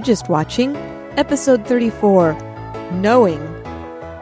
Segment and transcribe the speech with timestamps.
[0.00, 0.76] You just watching?
[1.18, 2.32] Episode 34
[2.90, 3.42] Knowing.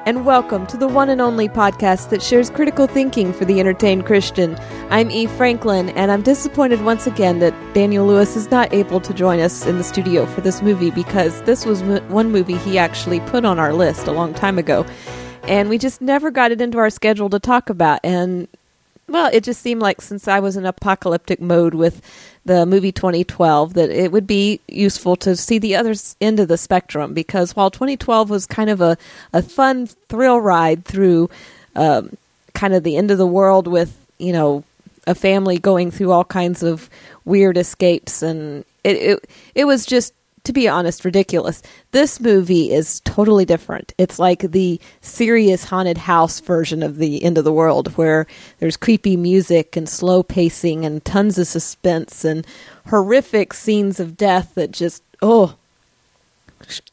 [0.06, 4.05] And welcome to the one and only podcast that shares critical thinking for the entertained
[4.05, 4.59] Christian.
[4.91, 9.14] I'm Eve Franklin, and I'm disappointed once again that Daniel Lewis is not able to
[9.14, 13.20] join us in the studio for this movie because this was one movie he actually
[13.20, 14.84] put on our list a long time ago.
[15.45, 18.00] And we just never got it into our schedule to talk about.
[18.02, 18.48] And
[19.09, 22.03] well, it just seemed like since I was in apocalyptic mode with
[22.45, 26.57] the movie 2012 that it would be useful to see the other end of the
[26.57, 28.97] spectrum because while 2012 was kind of a,
[29.33, 31.29] a fun thrill ride through
[31.77, 32.17] um,
[32.55, 34.65] kind of the end of the world with, you know,
[35.06, 36.91] a family going through all kinds of
[37.25, 40.12] weird escapes and it, it, it was just
[40.48, 41.62] to be honest, ridiculous.
[41.91, 43.92] This movie is totally different.
[43.98, 48.27] It's like the serious haunted house version of the end of the world, where
[48.58, 52.46] there's creepy music and slow pacing and tons of suspense and
[52.86, 55.54] horrific scenes of death that just, oh,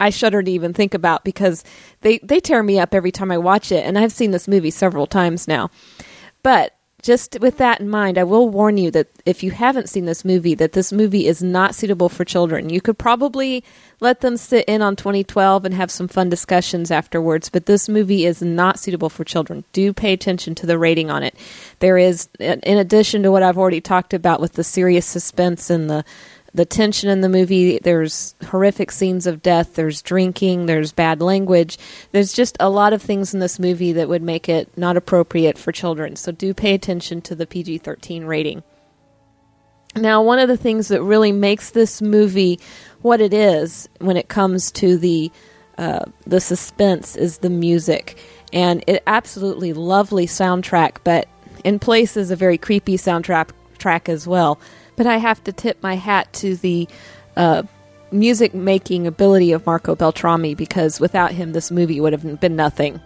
[0.02, 1.64] I shudder to even think about because
[2.02, 3.86] they, they tear me up every time I watch it.
[3.86, 5.72] And I've seen this movie several times now.
[6.44, 6.75] But
[7.06, 10.26] just with that in mind, I will warn you that if you haven't seen this
[10.26, 12.72] movie, that this movie is not suitable for children.
[12.72, 13.64] You could probably
[14.00, 18.26] let them sit in on 2012 and have some fun discussions afterwards, but this movie
[18.26, 19.64] is not suitable for children.
[19.72, 21.36] Do pay attention to the rating on it.
[21.78, 25.88] There is, in addition to what I've already talked about with the serious suspense and
[25.88, 26.04] the
[26.56, 27.80] the tension in the movie.
[27.80, 29.76] There's horrific scenes of death.
[29.76, 30.66] There's drinking.
[30.66, 31.78] There's bad language.
[32.12, 35.58] There's just a lot of things in this movie that would make it not appropriate
[35.58, 36.16] for children.
[36.16, 38.64] So do pay attention to the PG 13 rating.
[39.98, 42.60] Now, one of the things that really makes this movie
[43.02, 45.32] what it is when it comes to the
[45.78, 48.18] uh, the suspense is the music,
[48.54, 51.28] and it absolutely lovely soundtrack, but
[51.66, 54.58] in places a very creepy soundtrack track as well.
[54.96, 56.88] But I have to tip my hat to the
[57.36, 57.64] uh,
[58.12, 63.02] music making ability of Marco Beltrami because without him, this movie would have been nothing.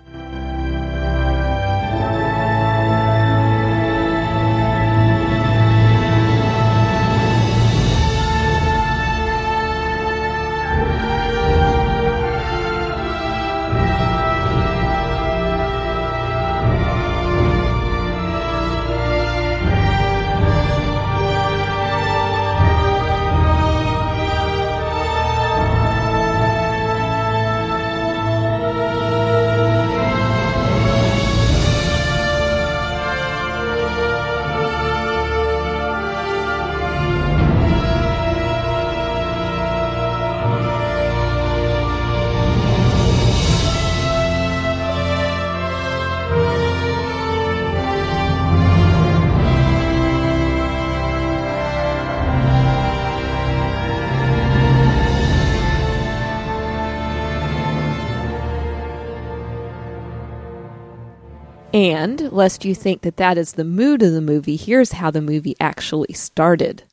[62.00, 65.20] And lest you think that that is the mood of the movie, here's how the
[65.20, 66.84] movie actually started.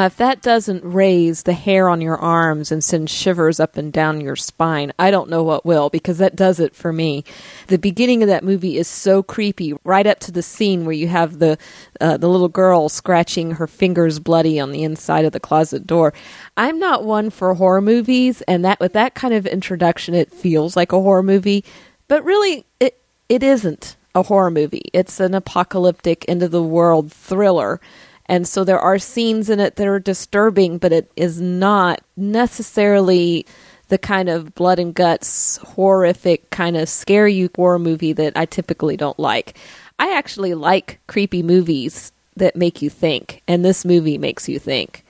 [0.00, 3.92] Now, if that doesn't raise the hair on your arms and send shivers up and
[3.92, 7.22] down your spine, I don't know what will, because that does it for me.
[7.66, 11.08] The beginning of that movie is so creepy, right up to the scene where you
[11.08, 11.58] have the
[12.00, 16.14] uh, the little girl scratching her fingers bloody on the inside of the closet door.
[16.56, 20.76] I'm not one for horror movies, and that with that kind of introduction, it feels
[20.76, 21.62] like a horror movie,
[22.08, 22.98] but really, it
[23.28, 24.88] it isn't a horror movie.
[24.94, 27.82] It's an apocalyptic end of the world thriller
[28.30, 33.44] and so there are scenes in it that are disturbing, but it is not necessarily
[33.88, 38.46] the kind of blood and guts, horrific kind of scare you horror movie that I
[38.46, 39.58] typically don't like.
[39.98, 45.04] I actually like creepy movies that make you think, and this movie makes you think.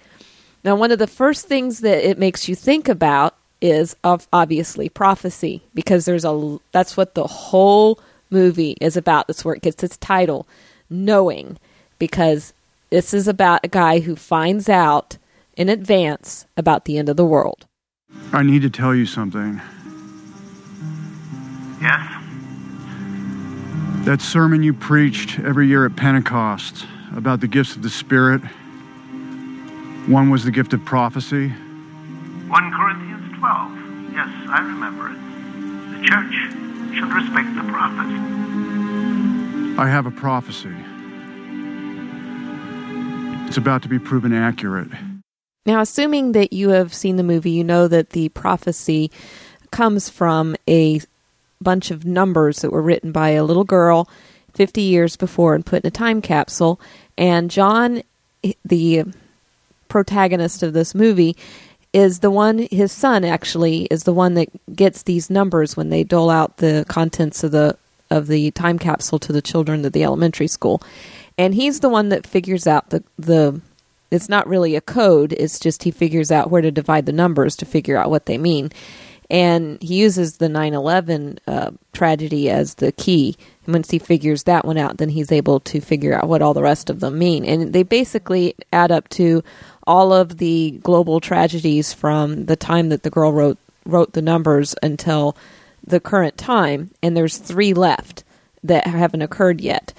[0.64, 4.88] Now, one of the first things that it makes you think about is of obviously
[4.88, 8.00] prophecy because there's a that's what the whole
[8.30, 9.26] movie is about.
[9.26, 10.46] That's where it gets its title,
[10.88, 11.58] knowing,
[11.98, 12.54] because
[12.90, 15.16] this is about a guy who finds out
[15.56, 17.66] in advance about the end of the world.
[18.32, 19.60] I need to tell you something.
[21.80, 22.16] Yes?
[24.04, 28.40] That sermon you preached every year at Pentecost about the gifts of the Spirit,
[30.06, 31.48] one was the gift of prophecy.
[31.48, 34.12] 1 Corinthians 12.
[34.12, 35.18] Yes, I remember it.
[35.96, 36.34] The church
[36.96, 38.06] should respect the prophet.
[39.78, 40.74] I have a prophecy.
[43.50, 44.86] It's about to be proven accurate.
[45.66, 49.10] Now, assuming that you have seen the movie, you know that the prophecy
[49.72, 51.00] comes from a
[51.60, 54.08] bunch of numbers that were written by a little girl
[54.54, 56.80] 50 years before and put in a time capsule.
[57.18, 58.04] And John,
[58.64, 59.02] the
[59.88, 61.36] protagonist of this movie,
[61.92, 66.04] is the one, his son actually, is the one that gets these numbers when they
[66.04, 67.76] dole out the contents of the
[68.12, 70.82] of the time capsule to the children at the elementary school.
[71.40, 73.62] And he's the one that figures out the the
[74.10, 77.56] it's not really a code, it's just he figures out where to divide the numbers
[77.56, 78.70] to figure out what they mean.
[79.30, 83.38] And he uses the 9 11 uh, tragedy as the key.
[83.64, 86.52] And once he figures that one out, then he's able to figure out what all
[86.52, 87.46] the rest of them mean.
[87.46, 89.42] And they basically add up to
[89.86, 93.56] all of the global tragedies from the time that the girl wrote
[93.86, 95.38] wrote the numbers until
[95.86, 96.90] the current time.
[97.02, 98.24] And there's three left
[98.62, 99.94] that haven't occurred yet.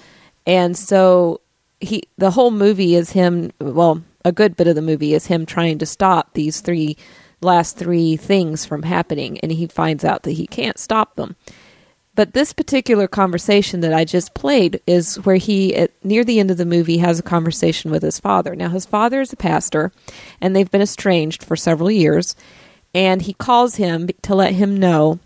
[0.46, 1.42] And so
[1.80, 5.46] he the whole movie is him well a good bit of the movie is him
[5.46, 6.96] trying to stop these three
[7.42, 11.36] last three things from happening and he finds out that he can't stop them
[12.14, 16.52] but this particular conversation that I just played is where he, at, near the end
[16.52, 18.54] of the movie, has a conversation with his father.
[18.54, 19.94] Now, his father is a pastor,
[20.42, 22.36] and they've been estranged for several years.
[22.94, 25.20] And he calls him to let him know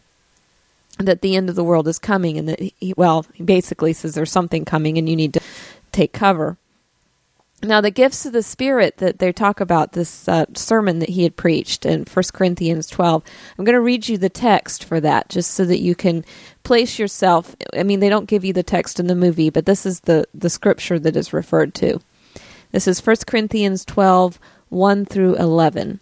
[1.00, 4.16] that the end of the world is coming, and that, he, well, he basically says
[4.16, 5.42] there's something coming, and you need to
[5.92, 6.58] take cover.
[7.64, 11.24] Now, the gifts of the Spirit that they talk about, this uh, sermon that he
[11.24, 13.24] had preached in 1 Corinthians 12,
[13.58, 16.24] I'm going to read you the text for that just so that you can
[16.64, 17.56] place yourself.
[17.74, 20.26] I mean, they don't give you the text in the movie, but this is the,
[20.34, 22.02] the scripture that is referred to.
[22.72, 24.38] This is 1 Corinthians 12,
[24.70, 26.02] 1 through 11.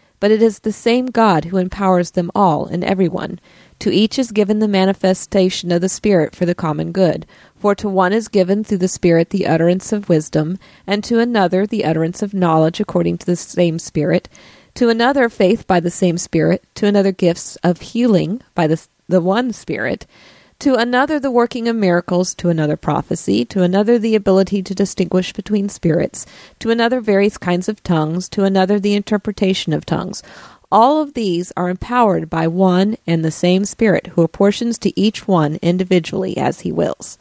[0.21, 3.41] but it is the same God who empowers them all and everyone.
[3.79, 7.25] To each is given the manifestation of the Spirit for the common good.
[7.57, 11.65] For to one is given through the Spirit the utterance of wisdom, and to another
[11.65, 14.29] the utterance of knowledge according to the same Spirit,
[14.75, 18.79] to another faith by the same Spirit, to another gifts of healing by the,
[19.09, 20.05] the one Spirit,
[20.61, 25.33] to another the working of miracles, to another prophecy, to another the ability to distinguish
[25.33, 26.25] between spirits,
[26.59, 30.21] to another various kinds of tongues, to another the interpretation of tongues.
[30.71, 35.27] All of these are empowered by one and the same Spirit, who apportions to each
[35.27, 37.17] one individually as he wills.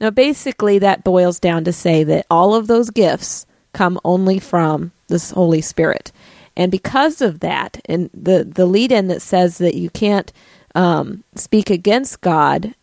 [0.00, 4.92] Now, basically, that boils down to say that all of those gifts come only from
[5.08, 6.10] the Holy Spirit.
[6.56, 10.32] And because of that, and the, the lead in that says that you can't
[10.74, 12.74] um, speak against God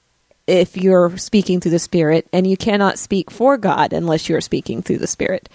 [0.48, 4.81] if you're speaking through the Spirit, and you cannot speak for God unless you're speaking
[4.81, 5.50] through the Spirit.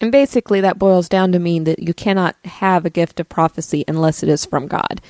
[0.00, 3.84] And basically, that boils down to mean that you cannot have a gift of prophecy
[3.88, 5.00] unless it is from God.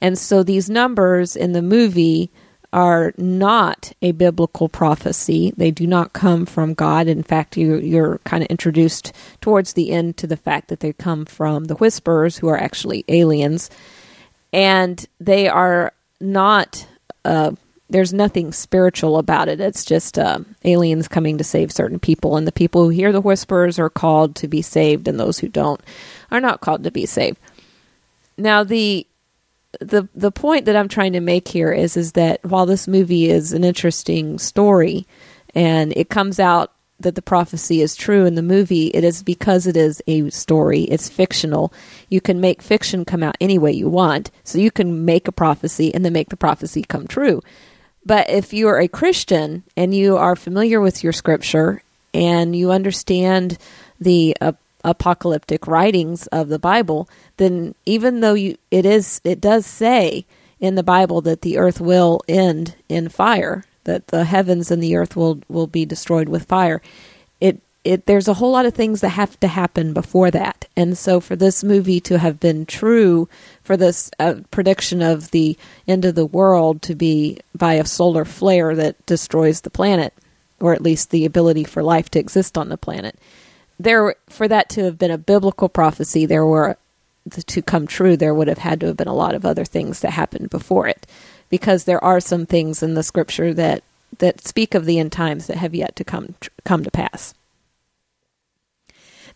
[0.00, 2.30] And so these numbers in the movie
[2.72, 5.52] are not a biblical prophecy.
[5.56, 7.08] They do not come from God.
[7.08, 10.92] In fact, you, you're kind of introduced towards the end to the fact that they
[10.92, 13.70] come from the whisperers, who are actually aliens.
[14.52, 16.86] And they are not
[17.24, 17.52] uh,
[17.90, 19.60] there's nothing spiritual about it.
[19.60, 23.20] It's just uh, aliens coming to save certain people, and the people who hear the
[23.20, 25.80] whispers are called to be saved, and those who don't
[26.30, 27.38] are not called to be saved.
[28.36, 29.06] Now, the
[29.80, 33.30] the the point that I'm trying to make here is is that while this movie
[33.30, 35.06] is an interesting story,
[35.54, 39.66] and it comes out that the prophecy is true in the movie, it is because
[39.66, 40.82] it is a story.
[40.82, 41.72] It's fictional.
[42.08, 44.30] You can make fiction come out any way you want.
[44.42, 47.42] So you can make a prophecy and then make the prophecy come true.
[48.04, 51.82] But if you're a Christian and you are familiar with your scripture
[52.14, 53.58] and you understand
[54.00, 54.52] the uh,
[54.84, 60.24] apocalyptic writings of the Bible, then even though you it is it does say
[60.60, 64.94] in the Bible that the earth will end in fire, that the heavens and the
[64.94, 66.80] earth will will be destroyed with fire.
[67.40, 70.66] It it, there's a whole lot of things that have to happen before that.
[70.76, 73.28] And so for this movie to have been true,
[73.62, 78.24] for this uh, prediction of the end of the world to be by a solar
[78.24, 80.12] flare that destroys the planet,
[80.60, 83.16] or at least the ability for life to exist on the planet,
[83.80, 86.76] there for that to have been a biblical prophecy, there were
[87.46, 90.00] to come true, there would have had to have been a lot of other things
[90.00, 91.06] that happened before it,
[91.48, 93.82] because there are some things in the scripture that
[94.18, 97.34] that speak of the end times that have yet to come come to pass.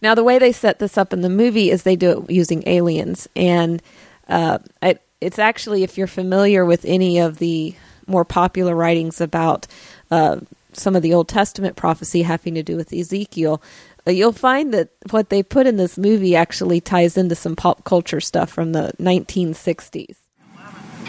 [0.01, 2.65] Now, the way they set this up in the movie is they do it using
[2.67, 3.81] aliens, and
[4.29, 7.75] uh, it, it's actually if you're familiar with any of the
[8.09, 9.69] more popular writings about
[10.11, 10.39] uh,
[10.73, 13.63] some of the Old Testament prophecy having to do with Ezekiel,
[14.07, 17.85] uh, you'll find that what they put in this movie actually ties into some pop
[17.85, 20.17] culture stuff from the 1960s.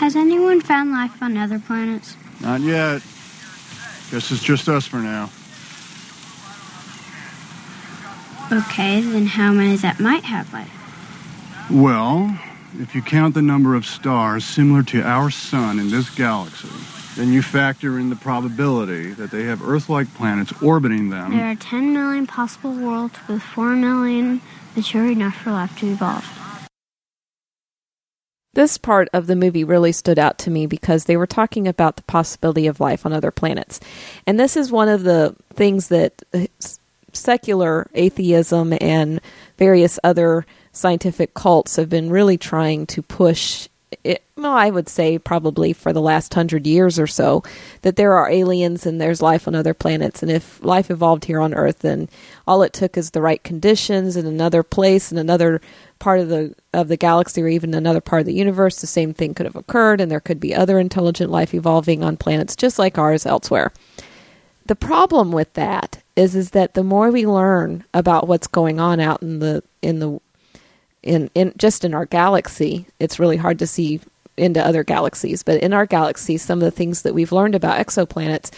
[0.04, 2.18] Has anyone found life on other planets?
[2.42, 3.02] Not yet.
[4.12, 5.30] Guess it's just us for now.
[8.52, 11.70] Okay, then how many that might have life?
[11.72, 12.38] Well,
[12.80, 16.68] if you count the number of stars similar to our sun in this galaxy,
[17.16, 21.32] then you factor in the probability that they have Earth-like planets orbiting them.
[21.32, 24.42] There are 10 million possible worlds with 4 million
[24.76, 26.43] mature enough for life to evolve.
[28.54, 31.96] This part of the movie really stood out to me because they were talking about
[31.96, 33.80] the possibility of life on other planets.
[34.28, 36.46] And this is one of the things that uh,
[37.12, 39.22] secular atheism and
[39.58, 43.68] various other scientific cults have been really trying to push
[44.04, 47.44] it, well, I would say probably for the last hundred years or so,
[47.82, 50.22] that there are aliens and there's life on other planets.
[50.22, 52.10] And if life evolved here on Earth, then
[52.48, 55.62] all it took is the right conditions in another place in another
[56.04, 58.82] part of the of the galaxy or even another part of the universe.
[58.82, 62.18] The same thing could have occurred, and there could be other intelligent life evolving on
[62.18, 63.72] planets just like ours elsewhere.
[64.66, 69.00] The problem with that is is that the more we learn about what's going on
[69.00, 70.20] out in the in the
[71.04, 74.02] in, in just in our galaxy, it's really hard to see
[74.38, 75.44] into other galaxies.
[75.44, 78.52] But in our galaxy, some of the things that we've learned about exoplanets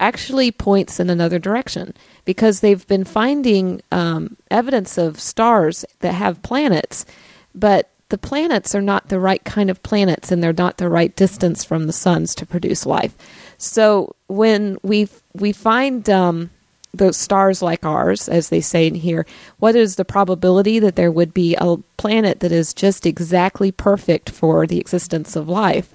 [0.00, 6.42] actually points in another direction because they've been finding um, evidence of stars that have
[6.42, 7.06] planets,
[7.54, 11.16] but the planets are not the right kind of planets and they're not the right
[11.16, 13.16] distance from the suns to produce life.
[13.56, 16.50] So when we we find um,
[16.94, 19.26] those stars like ours, as they say in here,
[19.58, 24.30] what is the probability that there would be a planet that is just exactly perfect
[24.30, 25.94] for the existence of life?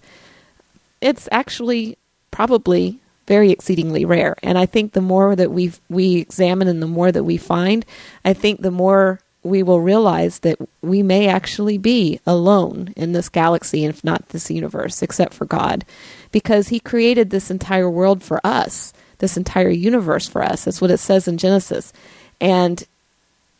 [0.99, 1.97] It's actually
[2.31, 4.35] probably very exceedingly rare.
[4.41, 7.85] And I think the more that we we examine and the more that we find,
[8.25, 13.29] I think the more we will realize that we may actually be alone in this
[13.29, 15.85] galaxy, if not this universe, except for God,
[16.31, 20.65] because He created this entire world for us this entire universe for us.
[20.65, 21.93] That's what it says in Genesis.
[22.39, 22.83] And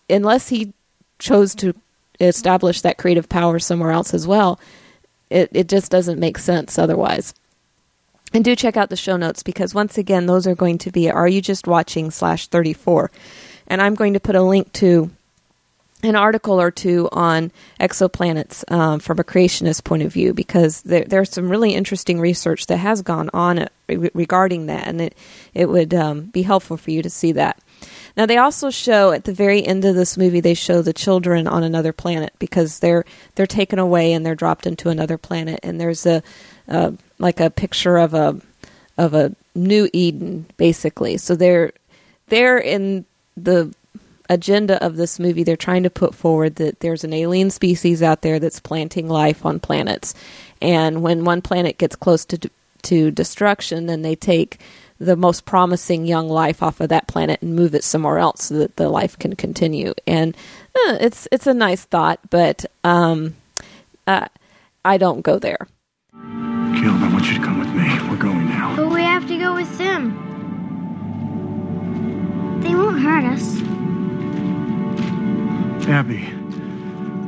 [0.10, 0.74] unless he
[1.20, 1.74] chose to
[2.20, 4.60] establish that creative power somewhere else as well,
[5.30, 7.34] it, it just doesn't make sense otherwise.
[8.34, 11.10] And do check out the show notes because once again, those are going to be
[11.10, 13.10] Are You Just Watching slash 34.
[13.68, 15.12] And I'm going to put a link to
[16.04, 21.06] an article or two on exoplanets um, from a creationist point of view because there,
[21.06, 25.18] there's some really interesting research that has gone on regarding that, and it
[25.54, 27.60] it would um, be helpful for you to see that.
[28.16, 31.48] Now they also show at the very end of this movie they show the children
[31.48, 35.82] on another planet because they're they're taken away and they're dropped into another planet, and
[35.82, 36.22] there's a
[36.68, 38.40] uh, like a picture of a
[39.00, 41.18] of a new Eden basically.
[41.18, 41.72] So they're
[42.28, 43.74] they're in the
[44.30, 48.22] agenda of this movie, they're trying to put forward that there's an alien species out
[48.22, 50.14] there that's planting life on planets,
[50.62, 52.50] and when one planet gets close to
[52.84, 54.60] to destruction, then they take
[55.00, 58.56] the most promising young life off of that planet and move it somewhere else so
[58.56, 59.94] that the life can continue.
[60.06, 60.36] And
[60.76, 63.36] uh, it's it's a nice thought, but um,
[64.08, 64.28] uh,
[64.84, 65.68] I don't go there.
[66.14, 67.84] Caleb, I want you to come with me.
[68.10, 68.76] We're going now.
[68.76, 70.24] But we have to go with them.
[72.62, 73.62] They won't hurt us.
[75.90, 76.26] Abby,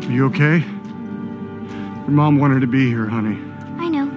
[0.06, 0.58] are you okay?
[0.60, 3.39] Your mom wanted to be here, honey.
[3.78, 4.10] I know.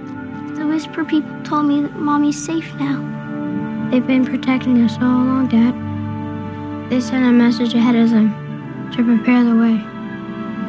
[0.57, 3.89] The Whisper people told me that Mommy's safe now.
[3.93, 6.91] They've been protecting us all along, Dad.
[6.91, 9.81] They sent a message ahead of them to prepare the way.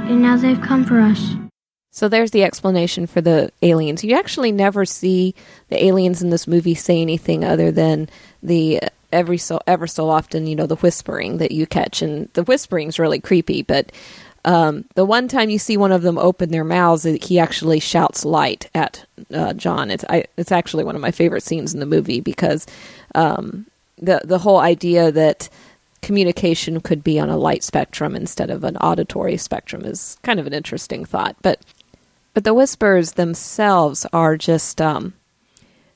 [0.07, 1.35] And now they've come for us.
[1.89, 4.03] So there's the explanation for the aliens.
[4.03, 5.33] You actually never see
[5.69, 8.07] the aliens in this movie say anything other than
[8.43, 8.81] the
[9.13, 12.99] every so ever so often, you know, the whispering that you catch, and the whispering's
[12.99, 13.61] really creepy.
[13.61, 13.91] But
[14.45, 18.25] um, the one time you see one of them open their mouths, he actually shouts
[18.25, 19.89] light at uh, John.
[19.89, 22.67] It's I, it's actually one of my favorite scenes in the movie because
[23.15, 23.67] um,
[23.97, 25.49] the the whole idea that
[26.01, 30.45] communication could be on a light spectrum instead of an auditory spectrum is kind of
[30.45, 31.37] an interesting thought.
[31.41, 31.61] But
[32.33, 35.13] but the whispers themselves are just um,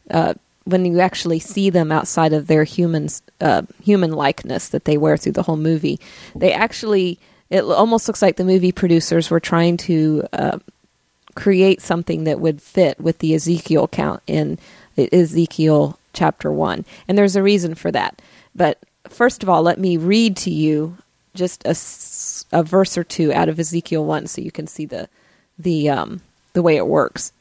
[0.10, 0.36] uh,
[0.68, 5.18] when you actually see them outside of their humans uh, human likeness that they wear
[5.18, 6.00] through the whole movie,
[6.36, 7.20] they actually
[7.50, 10.60] it almost looks like the movie producers were trying to uh,
[11.36, 14.58] create something that would fit with the Ezekiel count in
[14.98, 16.84] Ezekiel chapter 1.
[17.08, 18.22] And there's a reason for that.
[18.56, 20.98] But first of all, let me read to you
[21.36, 25.08] just a, a verse or two out of Ezekiel 1 so you can see the,
[25.58, 26.22] the, um,
[26.54, 27.32] the way it works.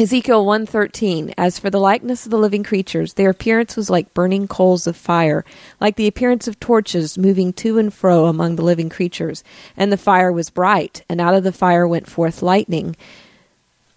[0.00, 4.48] Ezekiel 1:13 As for the likeness of the living creatures their appearance was like burning
[4.48, 5.44] coals of fire
[5.78, 9.44] like the appearance of torches moving to and fro among the living creatures.
[9.76, 12.96] And the fire was bright and out of the fire went forth lightning.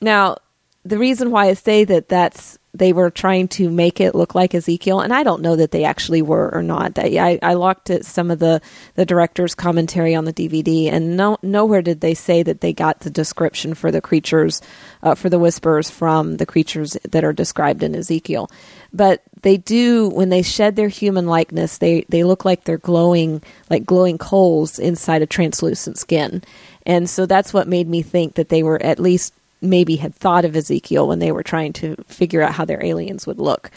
[0.01, 0.39] Now
[0.85, 4.55] the reason why I say that that's they were trying to make it look like
[4.55, 6.97] Ezekiel, and I don't know that they actually were or not.
[6.97, 8.61] I, I looked at some of the,
[8.95, 13.01] the director's commentary on the DVD, and no, nowhere did they say that they got
[13.01, 14.59] the description for the creatures,
[15.03, 18.49] uh, for the whispers from the creatures that are described in Ezekiel.
[18.91, 23.43] But they do, when they shed their human likeness, they, they look like they're glowing,
[23.69, 26.43] like glowing coals inside a translucent skin.
[26.87, 30.45] And so that's what made me think that they were at least maybe had thought
[30.45, 33.71] of Ezekiel when they were trying to figure out how their aliens would look.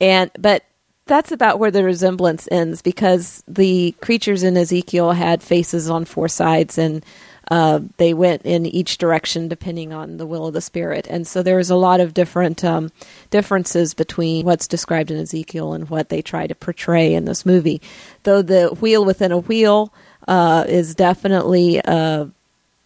[0.00, 0.64] And but
[1.06, 6.28] that's about where the resemblance ends because the creatures in Ezekiel had faces on four
[6.28, 7.04] sides and
[7.50, 11.42] uh, they went in each direction depending on the will of the spirit, and so
[11.42, 12.90] there was a lot of different um,
[13.30, 17.82] differences between what's described in Ezekiel and what they try to portray in this movie.
[18.22, 19.92] Though the wheel within a wheel
[20.28, 22.26] uh, is definitely uh,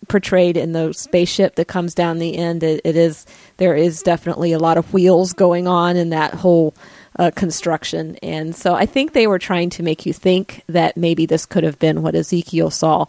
[0.09, 2.63] portrayed in the spaceship that comes down the end.
[2.63, 6.75] It, it is there is definitely a lot of wheels going on in that whole
[7.19, 11.27] uh, construction, and so I think they were trying to make you think that maybe
[11.27, 13.07] this could have been what Ezekiel saw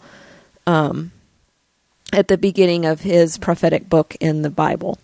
[0.66, 1.12] um,
[2.14, 4.98] at the beginning of his prophetic book in the Bible.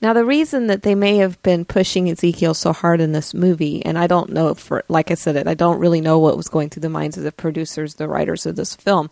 [0.00, 3.84] Now, the reason that they may have been pushing Ezekiel so hard in this movie,
[3.84, 6.70] and I don't know for, like I said, I don't really know what was going
[6.70, 9.10] through the minds of the producers, the writers of this film,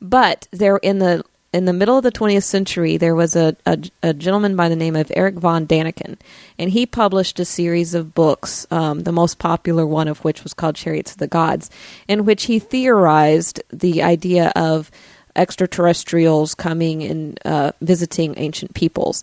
[0.00, 3.78] but they're in the in the middle of the 20th century, there was a, a,
[4.02, 6.16] a, gentleman by the name of Eric von Däniken,
[6.58, 10.54] and he published a series of books, um, the most popular one of which was
[10.54, 11.70] called Chariots of the Gods,
[12.08, 14.90] in which he theorized the idea of
[15.36, 19.22] extraterrestrials coming and uh, visiting ancient peoples.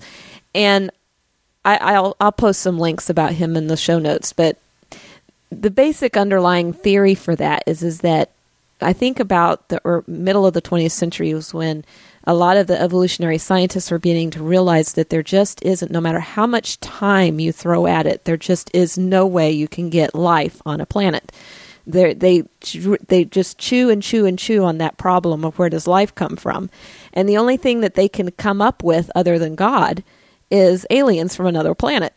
[0.54, 0.92] And
[1.66, 4.58] I, will I'll post some links about him in the show notes, but
[5.52, 8.30] the basic underlying theory for that is is that
[8.82, 11.84] I think about the middle of the 20th century was when
[12.26, 16.02] a lot of the evolutionary scientists are beginning to realize that there just isn't, no
[16.02, 19.90] matter how much time you throw at it, there just is no way you can
[19.90, 21.32] get life on a planet.
[21.88, 22.44] They're, they
[23.08, 26.36] they just chew and chew and chew on that problem of where does life come
[26.36, 26.70] from,
[27.14, 30.04] and the only thing that they can come up with other than God
[30.52, 32.14] is aliens from another planet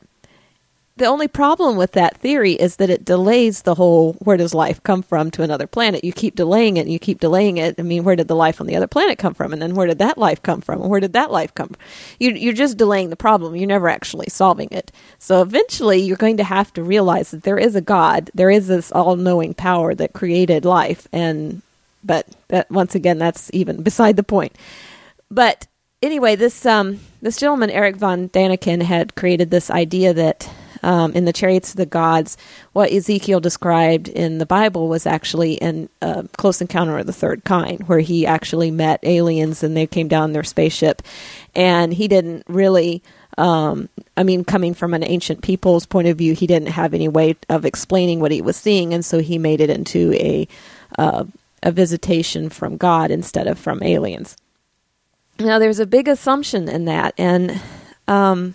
[0.96, 4.83] the only problem with that theory is that it delays the whole where does life
[4.83, 6.05] come from to another planet.
[6.05, 7.76] You keep delaying it and you keep delaying it.
[7.78, 9.55] I mean, where did the life on the other planet come from?
[9.55, 10.83] And then where did that life come from?
[10.83, 11.78] And where did that life come from?
[12.20, 13.57] You, you're just delaying the problem.
[13.57, 14.92] You're never actually solving it.
[15.18, 18.31] So eventually you're going to have to realize that there is a God.
[18.35, 21.09] There is this all knowing power that created life.
[21.11, 21.62] And,
[22.05, 24.55] but that, once again, that's even beside the point.
[25.31, 25.66] But
[26.02, 30.50] anyway, this, um, this gentleman, Eric von Däniken, had created this idea that
[30.83, 32.37] um, in the Chariots of the Gods,
[32.73, 35.88] what Ezekiel described in the Bible was actually in
[36.37, 40.31] Close Encounter of the Third Kind, where he actually met aliens and they came down
[40.31, 41.03] in their spaceship.
[41.55, 43.03] And he didn't really.
[43.38, 47.09] Um, I mean, coming from an ancient people's point of view, he didn't have any
[47.09, 50.47] way of explaining what he was seeing, and so he made it into a
[50.99, 51.25] uh,
[51.62, 54.37] a visitation from God instead of from aliens.
[55.38, 57.61] Now, there's a big assumption in that, and
[58.07, 58.55] um,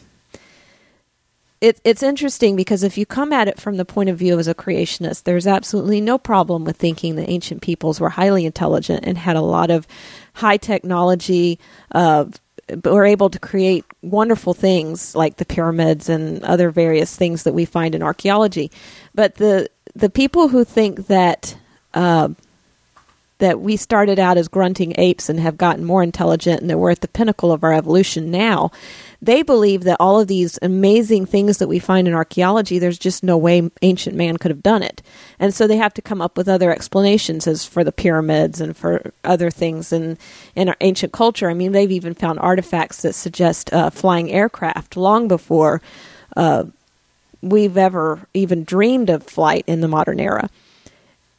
[1.59, 4.47] it, it's interesting because if you come at it from the point of view as
[4.47, 9.17] a creationist, there's absolutely no problem with thinking that ancient peoples were highly intelligent and
[9.17, 9.87] had a lot of
[10.33, 11.59] high technology,
[11.93, 12.25] uh,
[12.83, 17.65] were able to create wonderful things like the pyramids and other various things that we
[17.65, 18.71] find in archaeology.
[19.15, 21.57] But the the people who think that
[21.93, 22.29] uh,
[23.39, 26.91] that we started out as grunting apes and have gotten more intelligent and that we're
[26.91, 28.71] at the pinnacle of our evolution now
[29.21, 33.23] they believe that all of these amazing things that we find in archaeology, there's just
[33.23, 35.01] no way ancient man could have done it.
[35.39, 38.77] And so they have to come up with other explanations as for the pyramids and
[38.77, 40.17] for other things in,
[40.55, 41.49] in our ancient culture.
[41.49, 45.81] I mean, they've even found artifacts that suggest uh, flying aircraft long before
[46.35, 46.65] uh,
[47.41, 50.49] we've ever even dreamed of flight in the modern era.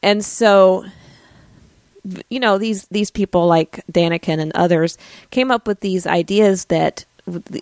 [0.03, 0.85] And so
[2.29, 4.97] you know these these people like Daniken and others
[5.31, 7.05] came up with these ideas that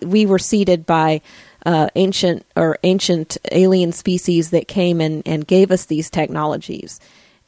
[0.04, 1.20] we were seeded by
[1.66, 7.00] uh, ancient or ancient alien species that came and, and gave us these technologies.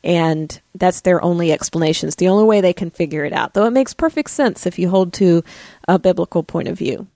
[0.03, 2.07] And that's their only explanation.
[2.07, 4.79] It's the only way they can figure it out, though it makes perfect sense if
[4.79, 5.43] you hold to
[5.89, 7.07] a biblical point of view.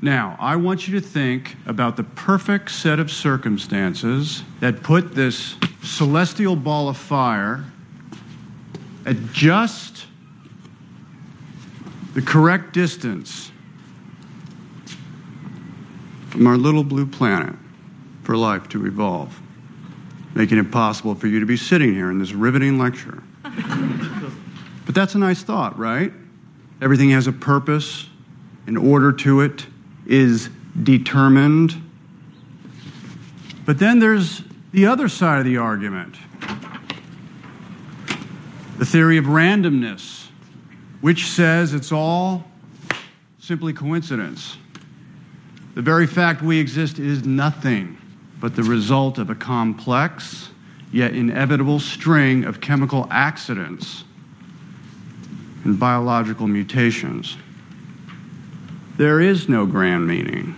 [0.00, 5.56] Now, I want you to think about the perfect set of circumstances that put this
[5.82, 7.64] celestial ball of fire
[9.06, 10.06] at just
[12.14, 13.50] the correct distance
[16.30, 17.54] from our little blue planet
[18.22, 19.38] for life to evolve,
[20.34, 23.22] making it possible for you to be sitting here in this riveting lecture.
[23.42, 26.12] but that's a nice thought, right?
[26.80, 28.06] Everything has a purpose,
[28.66, 29.66] an order to it,
[30.06, 30.48] is
[30.82, 31.80] determined.
[33.64, 36.16] But then there's the other side of the argument
[38.76, 40.23] the theory of randomness,
[41.04, 42.42] which says it's all
[43.38, 44.56] simply coincidence.
[45.74, 47.98] The very fact we exist is nothing
[48.40, 50.48] but the result of a complex
[50.92, 54.04] yet inevitable string of chemical accidents
[55.64, 57.36] and biological mutations.
[58.96, 60.54] There is no grand meaning.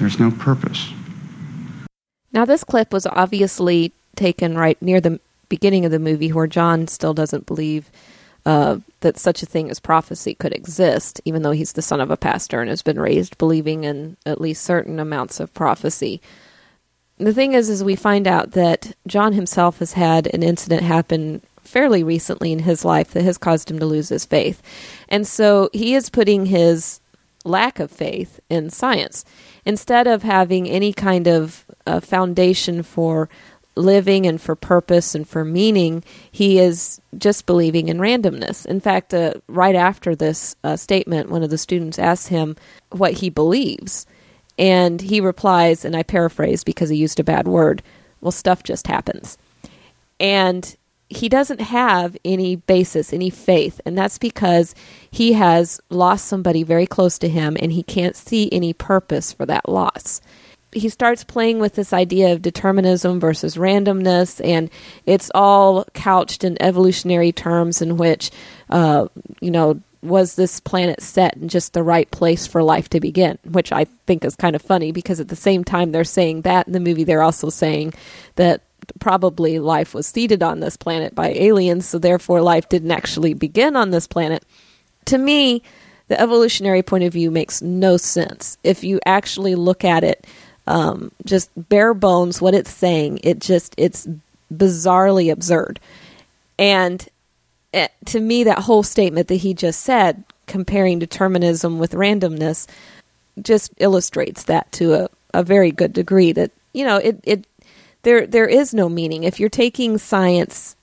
[0.00, 0.88] There's no purpose.
[2.32, 5.20] Now, this clip was obviously taken right near the
[5.52, 7.90] beginning of the movie where John still doesn't believe
[8.46, 12.10] uh, that such a thing as prophecy could exist, even though he's the son of
[12.10, 16.22] a pastor and has been raised believing in at least certain amounts of prophecy.
[17.18, 21.42] The thing is, is we find out that John himself has had an incident happen
[21.62, 24.62] fairly recently in his life that has caused him to lose his faith.
[25.10, 27.00] And so he is putting his
[27.44, 29.26] lack of faith in science.
[29.66, 33.28] Instead of having any kind of uh, foundation for
[33.74, 38.66] living and for purpose and for meaning, he is just believing in randomness.
[38.66, 42.56] In fact, uh, right after this uh, statement, one of the students asks him
[42.90, 44.06] what he believes.
[44.58, 47.82] And he replies, and I paraphrase because he used a bad word,
[48.20, 49.38] well, stuff just happens.
[50.20, 50.76] And
[51.08, 54.74] he doesn't have any basis, any faith, and that's because
[55.10, 59.44] he has lost somebody very close to him and he can't see any purpose for
[59.46, 60.20] that loss
[60.72, 64.70] he starts playing with this idea of determinism versus randomness, and
[65.06, 68.30] it's all couched in evolutionary terms in which,
[68.70, 69.06] uh,
[69.40, 73.38] you know, was this planet set in just the right place for life to begin?
[73.44, 76.66] Which I think is kind of funny because at the same time they're saying that
[76.66, 77.94] in the movie, they're also saying
[78.34, 78.62] that
[78.98, 83.76] probably life was seeded on this planet by aliens, so therefore life didn't actually begin
[83.76, 84.44] on this planet.
[85.06, 85.62] To me,
[86.08, 88.58] the evolutionary point of view makes no sense.
[88.64, 90.26] If you actually look at it
[90.66, 93.20] um, just bare bones what it's saying.
[93.22, 94.08] It just it's
[94.52, 95.80] bizarrely absurd,
[96.58, 97.08] and
[97.72, 102.66] it, to me, that whole statement that he just said, comparing determinism with randomness,
[103.40, 106.32] just illustrates that to a, a very good degree.
[106.32, 107.46] That you know, it it
[108.02, 110.76] there there is no meaning if you're taking science,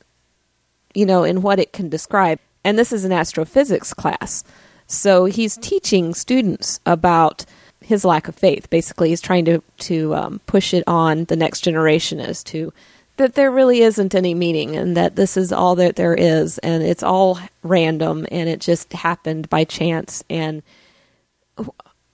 [0.94, 2.40] you know, in what it can describe.
[2.64, 4.44] And this is an astrophysics class,
[4.88, 7.46] so he's teaching students about
[7.90, 8.70] his lack of faith.
[8.70, 12.72] Basically, he's trying to to um, push it on the next generation as to
[13.18, 16.84] that there really isn't any meaning and that this is all that there is and
[16.84, 20.62] it's all random and it just happened by chance and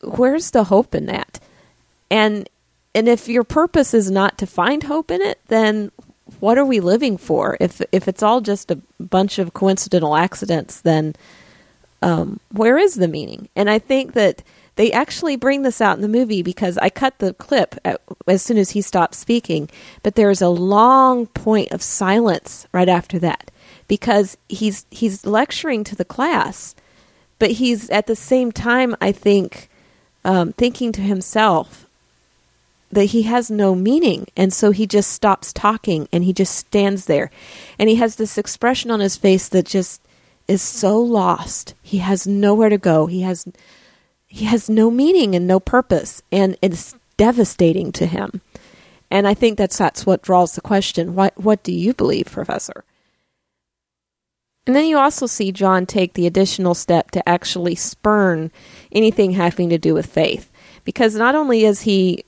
[0.02, 1.42] where's the hope in that?
[2.10, 2.48] And
[2.96, 5.92] and if your purpose is not to find hope in it then
[6.40, 7.58] what are we living for?
[7.60, 11.16] If if it's all just a bunch of coincidental accidents then
[12.02, 13.50] um, where is the meaning?
[13.58, 14.42] And i think that
[14.76, 18.42] they actually bring this out in the movie because I cut the clip at, as
[18.42, 19.70] soon as he stopped speaking,
[20.04, 23.52] but there's a long point of silence right after that
[23.88, 26.76] because he's he's lecturing to the class,
[27.40, 29.70] but he's at the same time I think
[30.24, 31.86] um, thinking to himself
[32.92, 37.06] that he has no meaning, and so he just stops talking and he just stands
[37.06, 37.32] there,
[37.80, 40.02] and he has this expression on his face that just
[40.48, 41.74] is so lost.
[41.82, 43.08] He has nowhere to go.
[43.08, 43.48] He has
[44.36, 48.42] he has no meaning and no purpose, and it's devastating to him.
[49.10, 52.84] And I think that's that's what draws the question: What what do you believe, Professor?
[54.68, 58.52] And then you also see John take the additional step to actually spurn
[58.92, 60.52] anything having to do with faith,
[60.84, 62.26] because not only is he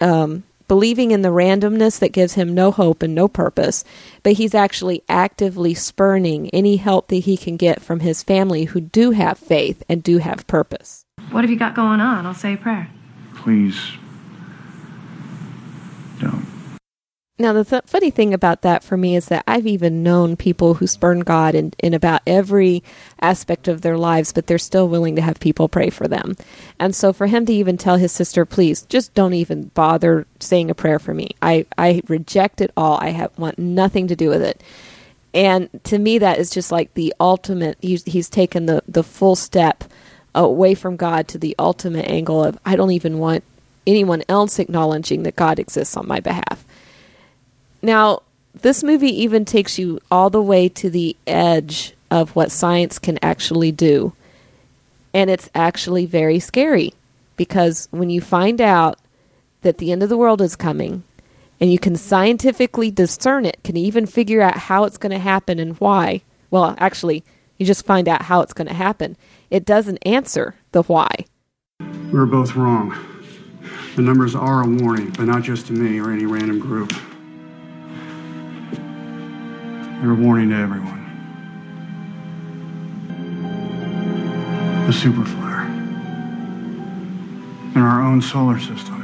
[0.00, 3.84] um, believing in the randomness that gives him no hope and no purpose,
[4.22, 8.80] but he's actually actively spurning any help that he can get from his family who
[8.80, 11.01] do have faith and do have purpose.
[11.32, 12.26] What have you got going on?
[12.26, 12.88] I'll say a prayer.
[13.36, 13.92] Please.
[16.20, 16.46] don't.
[17.38, 20.74] Now, the th- funny thing about that for me is that I've even known people
[20.74, 22.84] who spurn God in, in about every
[23.20, 26.36] aspect of their lives, but they're still willing to have people pray for them.
[26.78, 30.70] And so for him to even tell his sister, please, just don't even bother saying
[30.70, 31.30] a prayer for me.
[31.40, 32.98] I, I reject it all.
[33.00, 34.62] I have, want nothing to do with it.
[35.32, 39.34] And to me, that is just like the ultimate, he's, he's taken the, the full
[39.34, 39.84] step
[40.34, 43.44] away from God to the ultimate angle of, I don't even want
[43.86, 46.64] anyone else acknowledging that God exists on my behalf.
[47.82, 48.22] Now,
[48.54, 53.18] this movie even takes you all the way to the edge of what science can
[53.22, 54.12] actually do.
[55.14, 56.94] And it's actually very scary
[57.36, 58.98] because when you find out
[59.62, 61.02] that the end of the world is coming
[61.60, 65.58] and you can scientifically discern it, can even figure out how it's going to happen
[65.58, 66.22] and why.
[66.50, 67.24] Well, actually,
[67.58, 69.16] you just find out how it's going to happen.
[69.50, 71.08] It doesn't answer the why.
[71.80, 72.94] We were both wrong.
[73.96, 76.92] The numbers are a warning, but not just to me or any random group.
[80.00, 81.00] They're a warning to everyone.
[84.86, 85.62] The super flare.
[87.74, 89.00] In our own solar system.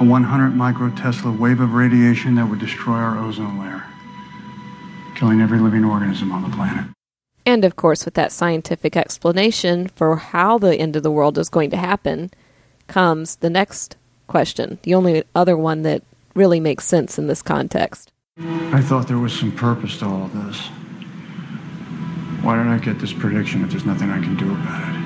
[0.00, 3.82] A 100 microtesla wave of radiation that would destroy our ozone layer,
[5.16, 6.84] killing every living organism on the planet.
[7.48, 11.48] And of course, with that scientific explanation for how the end of the world is
[11.48, 12.30] going to happen,
[12.88, 16.02] comes the next question, the only other one that
[16.34, 18.12] really makes sense in this context.
[18.36, 20.58] I thought there was some purpose to all of this.
[22.44, 24.98] Why did I get this prediction if there's nothing I can do about it?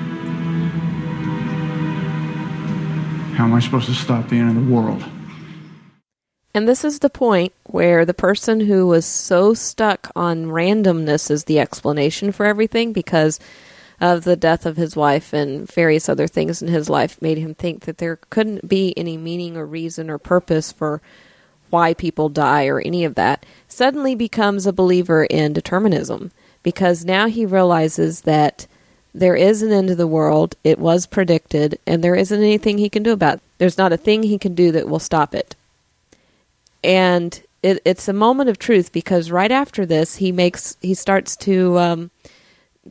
[3.37, 5.01] How am I supposed to stop the end of the world?
[6.53, 11.45] And this is the point where the person who was so stuck on randomness as
[11.45, 13.39] the explanation for everything because
[13.99, 17.55] of the death of his wife and various other things in his life made him
[17.55, 21.01] think that there couldn't be any meaning or reason or purpose for
[21.71, 27.27] why people die or any of that, suddenly becomes a believer in determinism because now
[27.27, 28.67] he realizes that
[29.11, 32.89] there is an end to the world, it was predicted, and there isn't anything he
[32.89, 33.41] can do about it.
[33.57, 35.55] There's not a thing he can do that will stop it.
[36.83, 41.35] And it, it's a moment of truth because right after this, he makes he starts
[41.37, 42.11] to um,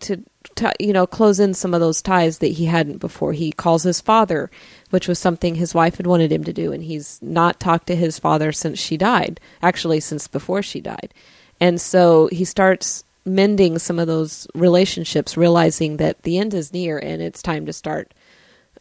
[0.00, 0.22] to
[0.54, 3.32] t- you know close in some of those ties that he hadn't before.
[3.32, 4.50] He calls his father,
[4.90, 7.96] which was something his wife had wanted him to do, and he's not talked to
[7.96, 9.40] his father since she died.
[9.62, 11.12] Actually, since before she died,
[11.60, 16.98] and so he starts mending some of those relationships, realizing that the end is near
[16.98, 18.12] and it's time to start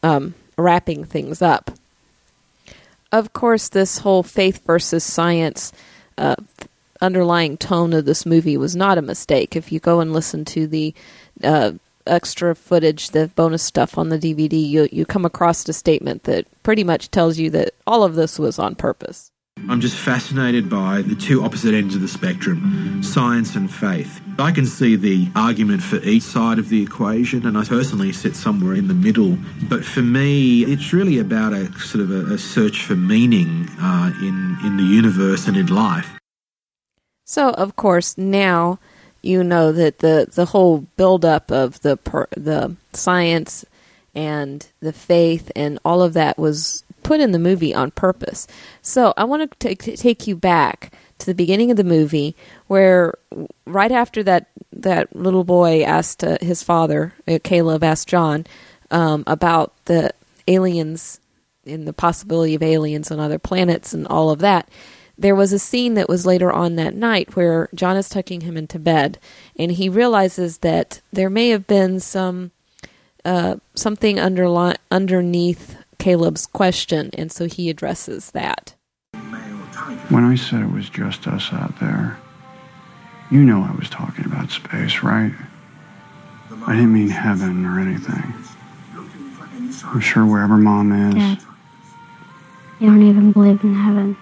[0.02, 1.71] um, wrapping things up.
[3.12, 5.74] Of course, this whole faith versus science
[6.17, 6.36] uh,
[7.02, 9.56] underlying tone of this movie was not a mistake.
[9.56, 10.93] If you go and listen to the
[11.43, 11.74] uh,
[12.08, 16.45] extra footage, the bonus stuff on the DVD, you you come across a statement that
[16.63, 19.32] pretty much tells you that all of this was on purpose.
[19.69, 24.21] I'm just fascinated by the two opposite ends of the spectrum, science and faith.
[24.39, 28.36] I can see the argument for each side of the equation, and I personally sit
[28.36, 29.38] somewhere in the middle.
[29.70, 34.12] But for me, it's really about a sort of a, a search for meaning uh,
[34.22, 36.17] in in the universe and in life.
[37.26, 38.80] So, of course, now
[39.22, 43.65] you know that the the whole buildup of the per, the science
[44.13, 48.48] and the faith and all of that was put in the movie on purpose.
[48.82, 52.36] So I want to take take you back to the beginning of the movie
[52.68, 53.14] where
[53.66, 58.46] right after that that little boy asked uh, his father, uh, Caleb asked John
[58.90, 60.12] um, about the
[60.48, 61.20] aliens
[61.66, 64.68] and the possibility of aliens on other planets and all of that.
[65.16, 68.58] There was a scene that was later on that night where John is tucking him
[68.58, 69.20] into bed,
[69.56, 72.50] and he realizes that there may have been some
[73.24, 78.74] uh, something underli- underneath Caleb's question, and so he addresses that.
[80.10, 82.18] When I said it was just us out there,
[83.30, 85.34] you know I was talking about space, right?
[86.68, 88.34] I didn't mean heaven or anything.
[89.86, 91.16] I'm sure wherever mom is.
[91.16, 91.40] Dad,
[92.80, 94.18] you don't even believe in heaven.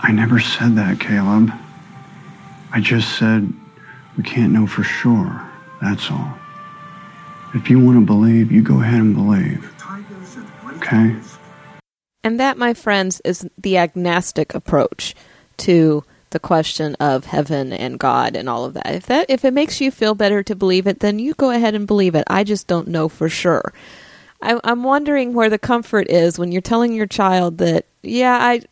[0.00, 1.52] I never said that, Caleb.
[2.72, 3.52] I just said
[4.16, 5.48] we can't know for sure.
[5.80, 6.38] That's all.
[7.54, 9.72] If you want to believe, you go ahead and believe.
[10.76, 11.16] Okay?
[12.22, 15.14] And that, my friends, is the agnostic approach
[15.58, 18.86] to the question of heaven and God and all of that.
[18.86, 21.74] If that if it makes you feel better to believe it, then you go ahead
[21.74, 22.24] and believe it.
[22.28, 23.72] I just don't know for sure.
[24.40, 28.62] I, I'm wondering where the comfort is when you're telling your child that, yeah, I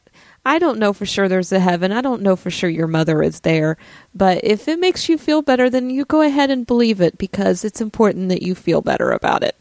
[0.46, 1.92] I don't know for sure there's a heaven.
[1.92, 3.76] I don't know for sure your mother is there.
[4.14, 7.64] But if it makes you feel better, then you go ahead and believe it because
[7.64, 9.56] it's important that you feel better about it.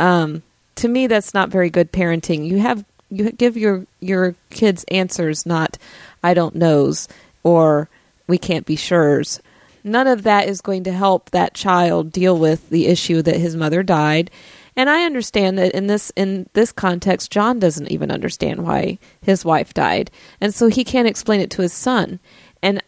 [0.00, 0.42] Um,
[0.76, 2.46] to me, that's not very good parenting.
[2.48, 5.78] You have you give your your kids answers, not
[6.22, 7.08] I don't knows
[7.42, 7.88] or
[8.26, 9.40] we can't be sure's.
[9.84, 13.56] None of that is going to help that child deal with the issue that his
[13.56, 14.30] mother died.
[14.76, 19.44] And I understand that in this in this context, John doesn't even understand why his
[19.44, 22.20] wife died, and so he can't explain it to his son.
[22.62, 22.82] And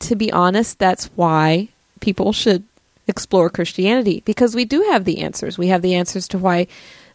[0.00, 1.68] to be honest, that's why
[2.00, 2.64] people should
[3.08, 5.58] explore Christianity because we do have the answers.
[5.58, 6.66] We have the answers to why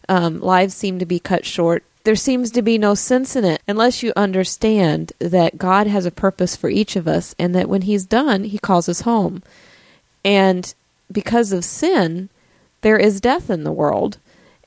[0.10, 1.84] um, lives seem to be cut short.
[2.10, 6.12] There seems to be no sense in it unless you understand that God has a
[6.12, 9.44] purpose for each of us and that when He's done, He calls us home.
[10.26, 10.74] And
[11.12, 12.30] because of sin,
[12.82, 14.18] there is death in the world.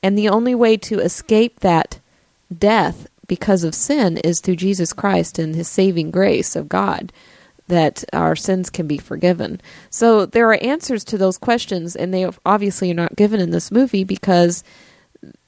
[0.01, 1.99] And the only way to escape that
[2.57, 7.11] death because of sin is through Jesus Christ and His saving grace of God
[7.67, 9.59] that our sins can be forgiven.
[9.89, 13.69] So there are answers to those questions, and they obviously are not given in this
[13.69, 14.63] movie because,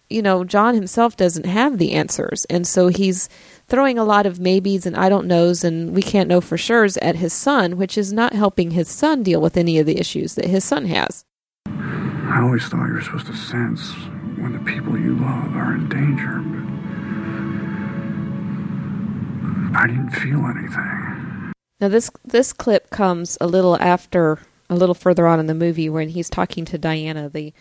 [0.10, 2.46] you know, John himself doesn't have the answers.
[2.46, 3.30] And so he's
[3.68, 6.98] throwing a lot of maybes and I don't knows and we can't know for sure's
[6.98, 10.36] at his son, which is not helping his son deal with any of the issues
[10.36, 11.26] that his son has.
[11.68, 13.94] I always thought you were supposed to sense
[14.38, 16.42] when the people you love are in danger,
[19.72, 21.54] but I didn't feel anything.
[21.80, 24.40] Now this this clip comes a little after
[24.70, 27.54] a little further on in the movie when he's talking to Diana, the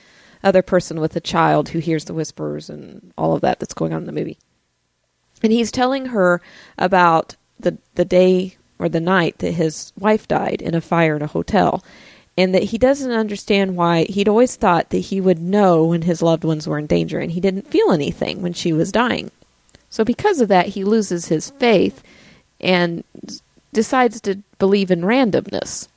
[0.44, 3.92] other person with a child who hears the whispers and all of that that's going
[3.92, 4.38] on in the movie.
[5.42, 6.40] And he's telling her
[6.78, 11.22] about the the day or the night that his wife died in a fire in
[11.22, 11.82] a hotel
[12.36, 16.22] and that he doesn't understand why he'd always thought that he would know when his
[16.22, 19.30] loved ones were in danger and he didn't feel anything when she was dying.
[19.88, 22.02] So because of that he loses his faith
[22.60, 23.04] and
[23.72, 25.88] decides to believe in randomness,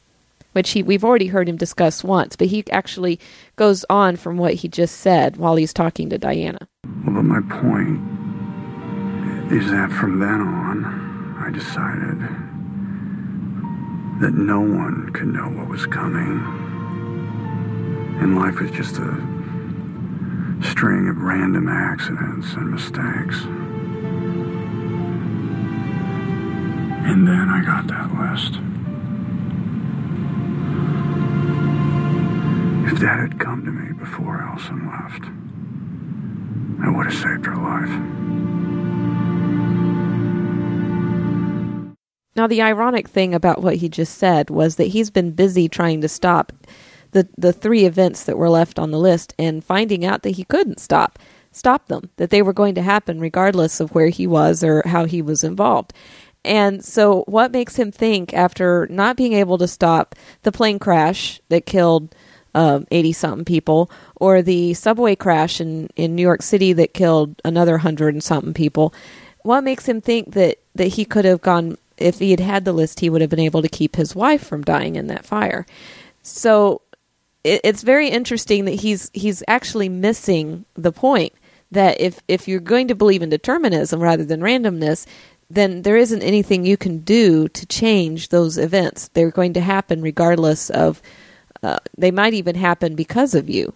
[0.58, 3.20] which he we've already heard him discuss once, but he actually
[3.58, 6.68] goes on from what he just said while he's talking to Diana.
[7.06, 8.02] Well, but my point
[9.54, 12.20] is that from then on, I decided
[14.20, 16.40] that no one could know what was coming.
[18.20, 19.14] And life was just a
[20.64, 23.44] string of random accidents and mistakes.
[27.06, 28.77] And then I got that list.
[32.88, 35.26] If Dad had come to me before Allison left,
[36.82, 37.90] I would have saved her life.
[42.38, 46.00] Now, the ironic thing about what he just said was that he's been busy trying
[46.00, 46.54] to stop
[47.12, 50.46] the the three events that were left on the list and finding out that he
[50.46, 51.20] couldn't stop
[51.52, 55.06] stop them that they were going to happen regardless of where he was or how
[55.06, 55.94] he was involved
[56.48, 61.42] and so, what makes him think, after not being able to stop the plane crash
[61.50, 62.16] that killed
[62.56, 67.42] 80 um, something people, or the subway crash in, in New York City that killed
[67.46, 68.94] another 100 and something people,
[69.44, 72.74] what makes him think that, that he could have gone, if he had had the
[72.74, 75.66] list, he would have been able to keep his wife from dying in that fire?
[76.24, 76.82] So,
[77.44, 81.34] it, it's very interesting that he's he's actually missing the point
[81.72, 85.06] that if if you're going to believe in determinism rather than randomness,
[85.50, 89.08] then there isn't anything you can do to change those events.
[89.10, 91.02] They're going to happen regardless of,
[91.64, 93.74] uh, they might even happen because of you.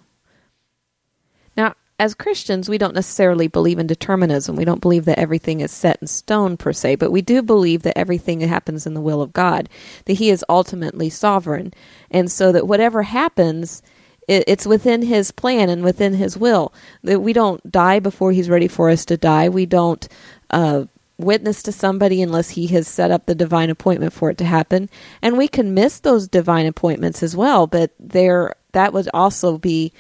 [1.58, 4.56] Now, as Christians, we don't necessarily believe in determinism.
[4.56, 7.84] We don't believe that everything is set in stone per se, but we do believe
[7.84, 9.70] that everything happens in the will of God,
[10.06, 11.74] that He is ultimately sovereign.
[12.10, 13.84] And so that whatever happens,
[14.28, 18.68] it's within his plan and within his will that we don't die before he's ready
[18.68, 20.08] for us to die we don't
[20.52, 20.86] uh,
[21.22, 24.90] witness to somebody unless he has set up the divine appointment for it to happen.
[25.22, 29.92] And we can miss those divine appointments as well, but there that would also be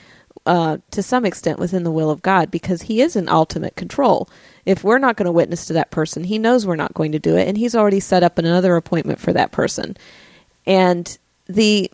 [0.45, 4.30] uh, to some extent within the will of God because He is in ultimate control.
[4.65, 7.19] If we're not going to witness to that person, He knows we're not going to
[7.19, 9.97] do it, and He's already set up another appointment for that person.
[10.65, 11.17] And
[11.47, 11.91] the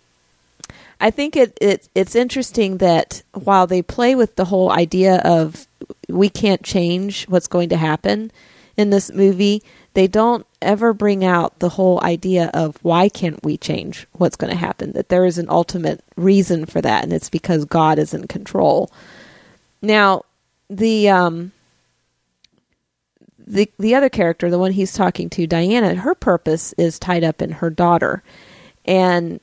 [1.00, 5.68] I think it, it it's interesting that while they play with the whole idea of
[6.10, 8.32] we can't change what's going to happen,
[8.78, 9.64] in this movie,
[9.96, 14.52] they don't ever bring out the whole idea of why can't we change what's going
[14.52, 18.14] to happen, that there is an ultimate reason for that, and it's because God is
[18.14, 18.92] in control.
[19.82, 20.24] Now,
[20.70, 21.52] the um,
[23.40, 27.42] the the other character, the one he's talking to, Diana, her purpose is tied up
[27.42, 28.22] in her daughter,
[28.86, 29.40] and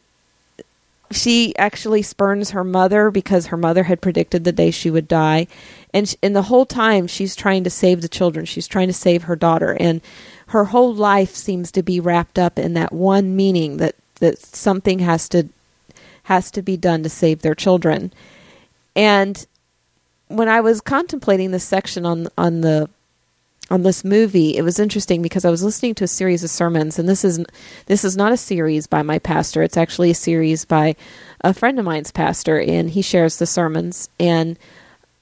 [1.15, 5.47] she actually spurns her mother because her mother had predicted the day she would die.
[5.93, 8.45] And and the whole time she's trying to save the children.
[8.45, 9.77] She's trying to save her daughter.
[9.79, 10.01] And
[10.49, 15.01] her whole life seems to be wrapped up in that one meaning that that something
[15.01, 15.49] has to
[16.25, 18.13] has to be done to save their children.
[18.97, 19.47] And
[20.29, 22.89] when i was contemplating this section on on the
[23.71, 26.99] on this movie, it was interesting because I was listening to a series of sermons,
[26.99, 27.43] and this is
[27.87, 29.63] this is not a series by my pastor.
[29.63, 30.97] It's actually a series by
[31.41, 34.59] a friend of mine's pastor, and he shares the sermons and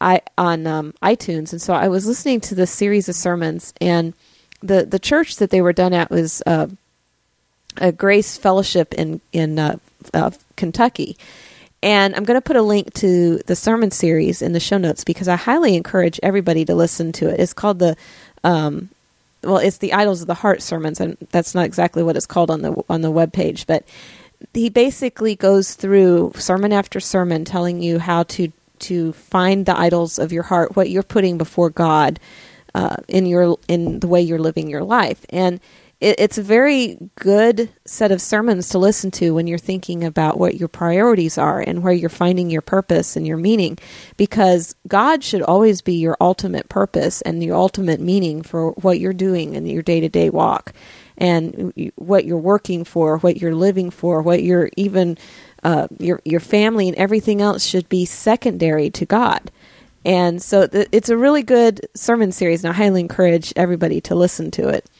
[0.00, 1.52] I on um, iTunes.
[1.52, 4.12] And so I was listening to this series of sermons, and
[4.60, 6.66] the the church that they were done at was uh,
[7.76, 9.76] a Grace Fellowship in in uh,
[10.12, 11.16] uh, Kentucky.
[11.82, 15.02] And I'm going to put a link to the sermon series in the show notes
[15.02, 17.40] because I highly encourage everybody to listen to it.
[17.40, 17.96] It's called the
[18.44, 18.88] um,
[19.42, 22.50] well, it's the Idols of the Heart sermons, and that's not exactly what it's called
[22.50, 23.84] on the on the web page, but
[24.54, 30.18] he basically goes through sermon after sermon, telling you how to to find the idols
[30.18, 32.18] of your heart, what you're putting before God
[32.74, 35.60] uh, in your in the way you're living your life, and
[36.02, 40.38] it, it's a very good set of sermons to listen to when you're thinking about
[40.38, 43.78] what your priorities are and where you're finding your purpose and your meaning.
[44.16, 49.12] Because God should always be your ultimate purpose and your ultimate meaning for what you're
[49.12, 50.72] doing in your day to day walk
[51.16, 55.16] and what you're working for, what you're living for, what you're even.
[55.64, 59.48] Uh, your your family and everything else should be secondary to God,
[60.04, 64.16] and so th- it's a really good sermon series, and I highly encourage everybody to
[64.16, 64.90] listen to it.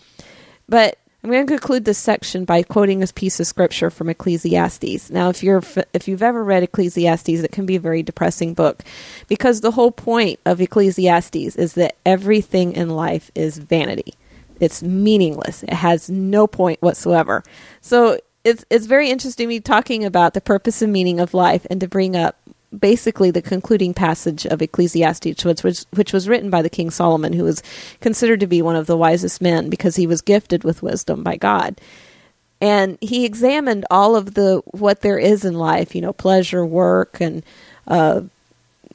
[0.69, 5.09] But I'm going to conclude this section by quoting a piece of scripture from Ecclesiastes.
[5.11, 8.83] Now, if you're if you've ever read Ecclesiastes, it can be a very depressing book
[9.29, 14.15] because the whole point of Ecclesiastes is that everything in life is vanity.
[14.59, 15.63] It's meaningless.
[15.63, 17.45] It has no point whatsoever.
[17.81, 21.65] So it's it's very interesting to me talking about the purpose and meaning of life
[21.71, 22.37] and to bring up
[22.79, 27.33] basically the concluding passage of Ecclesiastes, which was, which was written by the King Solomon,
[27.33, 27.63] who was
[28.01, 31.37] considered to be one of the wisest men because he was gifted with wisdom by
[31.37, 31.81] God.
[32.61, 37.21] And he examined all of the what there is in life, you know, pleasure, work,
[37.21, 37.43] and
[37.89, 38.23] uh,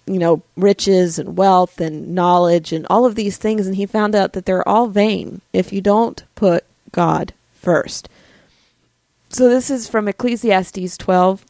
[0.07, 4.15] you know, riches and wealth and knowledge and all of these things, and he found
[4.15, 8.07] out that they're all vain if you don't put God first.
[9.30, 11.45] So this is from Ecclesiastes 12,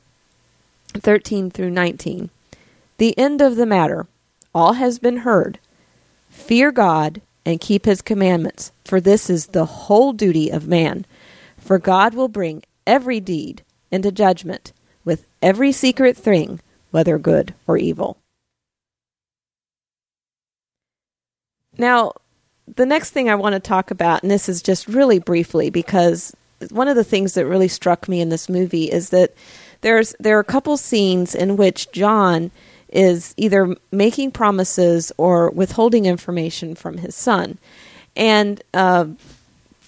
[1.00, 2.30] 13 through 19.
[2.98, 4.08] The end of the matter.
[4.54, 5.60] All has been heard.
[6.30, 11.06] Fear God and keep his commandments, for this is the whole duty of man.
[11.58, 14.74] For God will bring every deed into judgment
[15.06, 16.60] with every secret thing,
[16.92, 18.18] whether good or evil.
[21.78, 22.14] Now,
[22.76, 26.36] the next thing I want to talk about, and this is just really briefly because
[26.72, 29.34] one of the things that really struck me in this movie is that
[29.88, 32.52] there's there are a couple scenes in which John
[32.90, 37.58] is either making promises or withholding information from his son,
[38.16, 38.62] and.
[38.74, 39.08] Uh,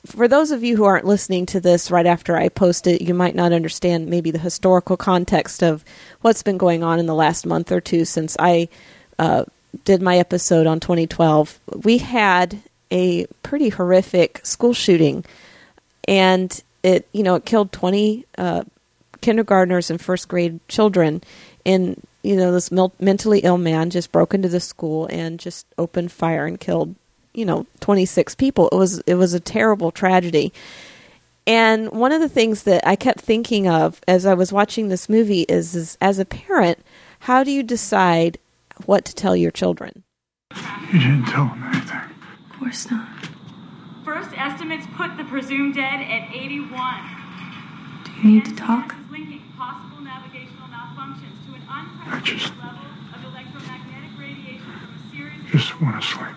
[0.06, 3.14] for those of you who aren't listening to this right after I post it, you
[3.14, 5.84] might not understand maybe the historical context of
[6.22, 8.70] what's been going on in the last month or two since I
[9.20, 9.44] uh,
[9.84, 11.60] did my episode on 2012.
[11.84, 15.26] We had a pretty horrific school shooting,
[16.08, 18.64] and it you know it killed 20 uh,
[19.22, 21.22] kindergartners and first grade children
[21.66, 26.12] and you know this mentally ill man just broke into the school and just opened
[26.12, 26.96] fire and killed
[27.34, 30.52] you know 26 people it was it was a terrible tragedy
[31.48, 35.10] and one of the things that I kept thinking of as I was watching this
[35.10, 36.80] movie is, is as a parent
[37.22, 38.38] how do you decide
[38.86, 40.04] what to tell your children
[40.92, 42.02] You didn't tell them anything.
[42.50, 43.08] Of course not.
[44.04, 47.19] First estimates put the presumed dead at 81.
[48.22, 48.94] Do you need to talk?
[48.94, 54.92] is linking possible navigational malfunctions to an I just- unprecedented level of electromagnetic radiation from
[54.92, 56.36] a series of Just want to sleep.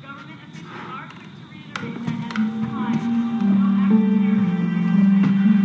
[0.00, 2.96] government officials are quick to reiterate that at this time,
[3.28, 5.60] no active terrorist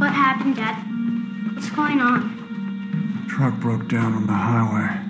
[0.00, 0.76] What happened, Dad?
[1.54, 3.26] What's going on?
[3.28, 5.09] Truck broke down on the highway.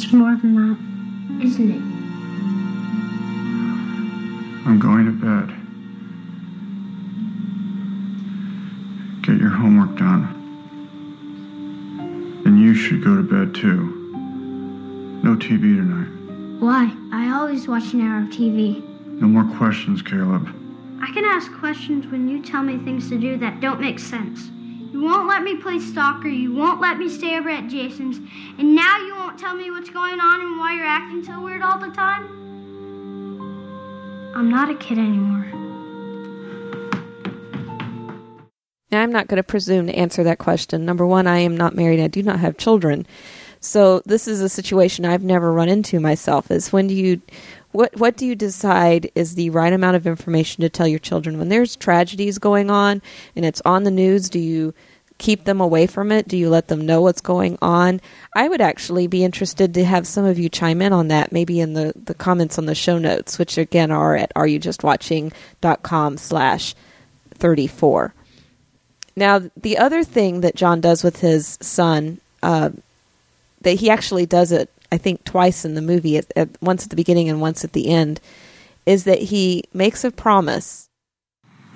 [0.00, 0.78] It's more than that,
[1.42, 1.82] uh, isn't it?
[4.64, 5.48] I'm going to bed.
[9.22, 10.36] Get your homework done.
[12.46, 14.12] And you should go to bed too.
[15.24, 16.60] No TV tonight.
[16.60, 16.94] Why?
[17.12, 18.80] I always watch an hour of TV.
[19.20, 20.46] No more questions, Caleb.
[21.02, 24.52] I can ask questions when you tell me things to do that don't make sense.
[24.92, 28.16] You won't let me play stalker, you won't let me stay over at Jason's,
[28.58, 31.60] and now you won't tell me what's going on and why you're acting so weird
[31.60, 32.26] all the time?
[34.34, 35.46] I'm not a kid anymore.
[38.90, 40.86] Now, I'm not going to presume to answer that question.
[40.86, 42.00] Number one, I am not married.
[42.00, 43.06] I do not have children.
[43.60, 46.50] So this is a situation I've never run into myself.
[46.50, 47.20] Is when do you
[47.72, 51.38] what what do you decide is the right amount of information to tell your children
[51.38, 53.02] when there's tragedies going on
[53.36, 54.28] and it's on the news?
[54.30, 54.74] Do you
[55.18, 56.28] keep them away from it?
[56.28, 58.00] Do you let them know what's going on?
[58.34, 61.60] I would actually be interested to have some of you chime in on that, maybe
[61.60, 66.74] in the, the comments on the show notes, which again are at areyoujustwatching.com slash
[67.34, 68.14] 34.
[69.16, 72.70] Now, the other thing that John does with his son, uh,
[73.62, 76.90] that he actually does it, I think, twice in the movie, at, at, once at
[76.90, 78.20] the beginning and once at the end,
[78.86, 80.88] is that he makes a promise.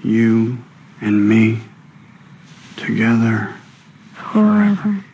[0.03, 0.59] You
[1.01, 1.61] and me
[2.77, 3.55] together
[4.33, 5.05] Forever.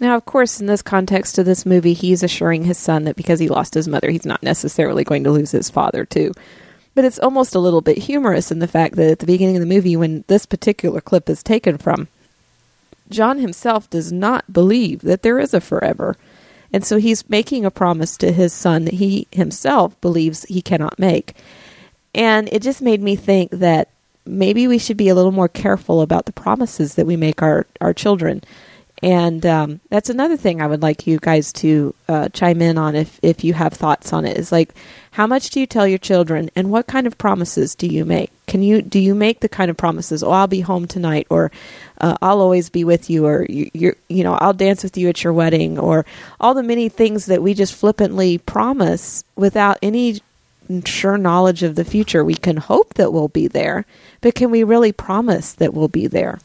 [0.00, 3.38] Now, of course, in this context of this movie, he's assuring his son that because
[3.38, 6.32] he lost his mother, he's not necessarily going to lose his father, too.
[6.94, 9.60] But it's almost a little bit humorous in the fact that at the beginning of
[9.60, 12.08] the movie, when this particular clip is taken from,
[13.08, 16.16] John himself does not believe that there is a forever.
[16.72, 20.98] And so he's making a promise to his son that he himself believes he cannot
[20.98, 21.34] make.
[22.14, 23.88] And it just made me think that
[24.26, 27.66] maybe we should be a little more careful about the promises that we make our,
[27.80, 28.42] our children.
[29.02, 32.94] And um, that's another thing I would like you guys to uh, chime in on
[32.94, 34.36] if, if you have thoughts on it.
[34.36, 34.74] Is like,
[35.12, 38.30] how much do you tell your children, and what kind of promises do you make?
[38.50, 40.24] Can you do you make the kind of promises?
[40.24, 41.52] Oh, I'll be home tonight, or
[41.98, 45.08] uh, I'll always be with you, or you, you you know I'll dance with you
[45.08, 46.04] at your wedding, or
[46.40, 50.20] all the many things that we just flippantly promise without any
[50.84, 52.24] sure knowledge of the future.
[52.24, 53.86] We can hope that we'll be there,
[54.20, 56.40] but can we really promise that we'll be there?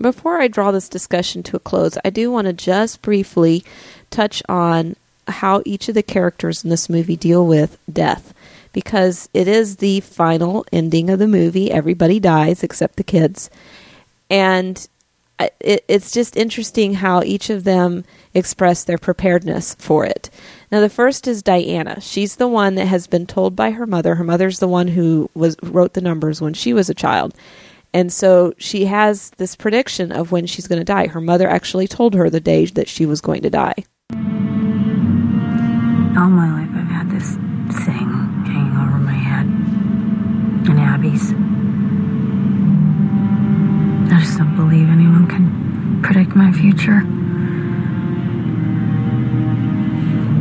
[0.00, 3.62] Before I draw this discussion to a close, I do want to just briefly
[4.10, 4.96] touch on
[5.28, 8.34] how each of the characters in this movie deal with death
[8.72, 11.70] because it is the final ending of the movie.
[11.70, 13.50] Everybody dies except the kids.
[14.28, 14.86] And
[15.60, 18.04] it, it's just interesting how each of them
[18.34, 20.30] express their preparedness for it.
[20.70, 22.00] Now, the first is Diana.
[22.00, 24.14] She's the one that has been told by her mother.
[24.14, 27.34] Her mother's the one who was wrote the numbers when she was a child.
[27.92, 31.08] And so she has this prediction of when she's going to die.
[31.08, 33.74] Her mother actually told her the day that she was going to die.
[36.16, 37.34] All my life I've had this
[37.84, 38.08] thing
[38.46, 39.46] hanging over my head.
[40.68, 41.32] And Abby's.
[44.12, 47.02] I just don't believe anyone can predict my future.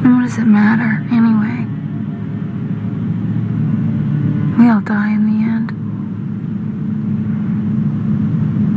[0.03, 1.65] And what does it matter, anyway?
[4.61, 5.71] We all die in the end.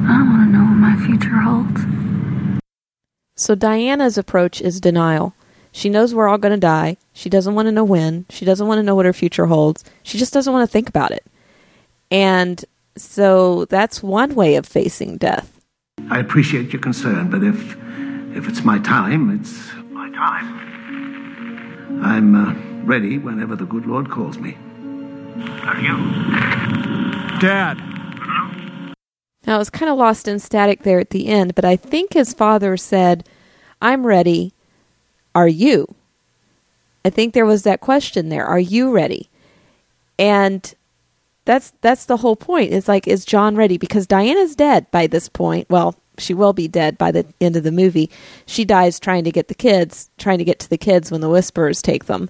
[0.08, 1.80] I don't want to know what my future holds.
[3.36, 5.34] So Diana's approach is denial.
[5.72, 6.98] She knows we're all going to die.
[7.12, 8.26] She doesn't want to know when.
[8.30, 9.84] She doesn't want to know what her future holds.
[10.02, 11.24] She just doesn't want to think about it.
[12.12, 12.62] And
[12.94, 15.58] so that's one way of facing death.
[16.10, 17.76] I appreciate your concern, but if
[18.36, 22.02] if it's my time, it's my time.
[22.02, 22.54] I'm uh,
[22.84, 24.56] ready whenever the good Lord calls me.
[25.64, 25.96] Are you?
[27.40, 27.78] Dad,
[29.46, 32.12] Now, it was kind of lost in static there at the end, but I think
[32.12, 33.26] his father said,
[33.80, 34.52] I'm ready.
[35.34, 35.94] Are you?
[37.04, 38.46] I think there was that question there.
[38.46, 39.28] Are you ready?
[40.18, 40.74] And
[41.44, 42.72] that's that's the whole point.
[42.72, 43.78] It's like, is John ready?
[43.78, 45.68] Because Diana's dead by this point.
[45.68, 48.10] Well, she will be dead by the end of the movie.
[48.46, 51.30] She dies trying to get the kids, trying to get to the kids when the
[51.30, 52.28] whisperers take them.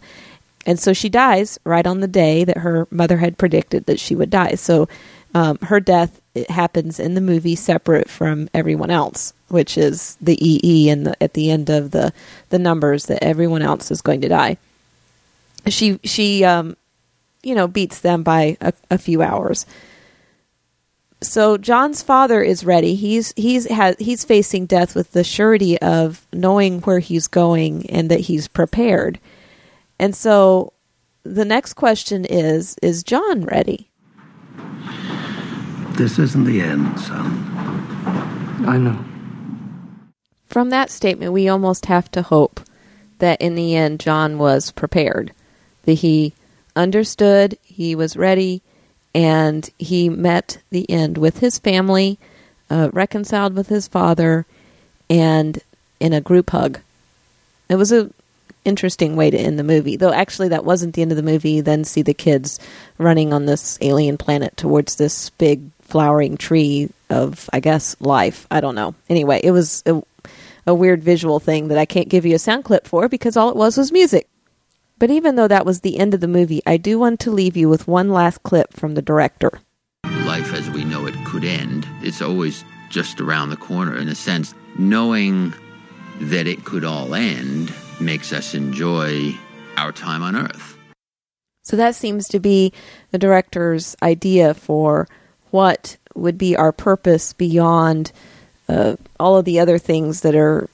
[0.65, 4.15] And so she dies right on the day that her mother had predicted that she
[4.15, 4.55] would die.
[4.55, 4.89] So
[5.35, 10.39] um, her death it happens in the movie separate from everyone else, which is the
[10.41, 12.13] EE and the, at the end of the
[12.49, 14.57] the numbers that everyone else is going to die.
[15.69, 16.77] She she um,
[17.43, 19.67] you know beats them by a, a few hours.
[21.23, 22.95] So John's father is ready.
[22.95, 28.11] He's he's has he's facing death with the surety of knowing where he's going and
[28.11, 29.21] that he's prepared.
[29.99, 30.73] And so
[31.23, 33.89] the next question is is John ready?
[35.93, 37.45] This isn't the end, son.
[38.67, 39.05] I know.
[40.47, 42.61] From that statement, we almost have to hope
[43.19, 45.33] that in the end, John was prepared,
[45.85, 46.35] that he
[46.77, 48.63] understood, he was ready,
[49.15, 52.19] and he met the end with his family,
[52.71, 54.47] uh, reconciled with his father,
[55.11, 55.61] and
[56.01, 56.81] in a group hug.
[57.69, 58.11] It was a
[58.65, 60.13] interesting way to end the movie, though.
[60.13, 61.53] Actually, that wasn't the end of the movie.
[61.53, 62.59] You Then see the kids
[62.99, 68.47] running on this alien planet towards this big flowering tree of, I guess, life.
[68.51, 68.95] I don't know.
[69.09, 70.03] Anyway, it was a,
[70.67, 73.51] a weird visual thing that I can't give you a sound clip for because all
[73.51, 74.29] it was was music.
[75.03, 77.57] But even though that was the end of the movie, I do want to leave
[77.57, 79.59] you with one last clip from the director.
[80.05, 81.89] life as we know it could end.
[82.03, 84.55] It's always just around the corner in a sense.
[84.79, 85.55] Knowing
[86.21, 89.37] that it could all end makes us enjoy
[89.77, 90.77] our time on earth.
[91.65, 92.73] So that seems to be
[93.11, 95.09] the director's idea for
[95.51, 98.13] what would be our purpose beyond
[98.69, 100.71] uh, all of the other things that are,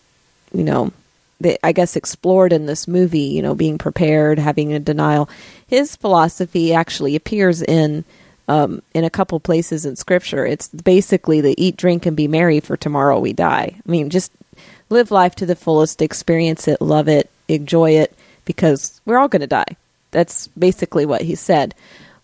[0.53, 0.93] you know,
[1.41, 3.21] that I guess explored in this movie.
[3.21, 5.29] You know, being prepared, having a denial.
[5.67, 8.05] His philosophy actually appears in
[8.49, 10.47] um, in a couple places in Scripture.
[10.47, 13.75] It's basically the eat, drink, and be merry, for tomorrow we die.
[13.77, 14.33] I mean, just
[14.89, 18.15] live life to the fullest, experience it, love it, enjoy it,
[18.47, 19.77] because we're all going to die.
[20.11, 21.75] That's basically what he said.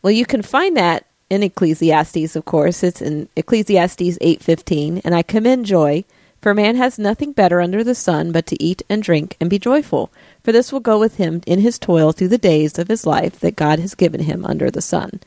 [0.01, 2.83] Well, you can find that in Ecclesiastes, of course.
[2.83, 6.05] It's in Ecclesiastes 8:15, and I commend joy,
[6.45, 9.59] for man has nothing better under the sun but to eat and drink and be
[9.59, 13.07] joyful, for this will go with him in his toil through the days of his
[13.07, 15.21] life that God has given him under the sun.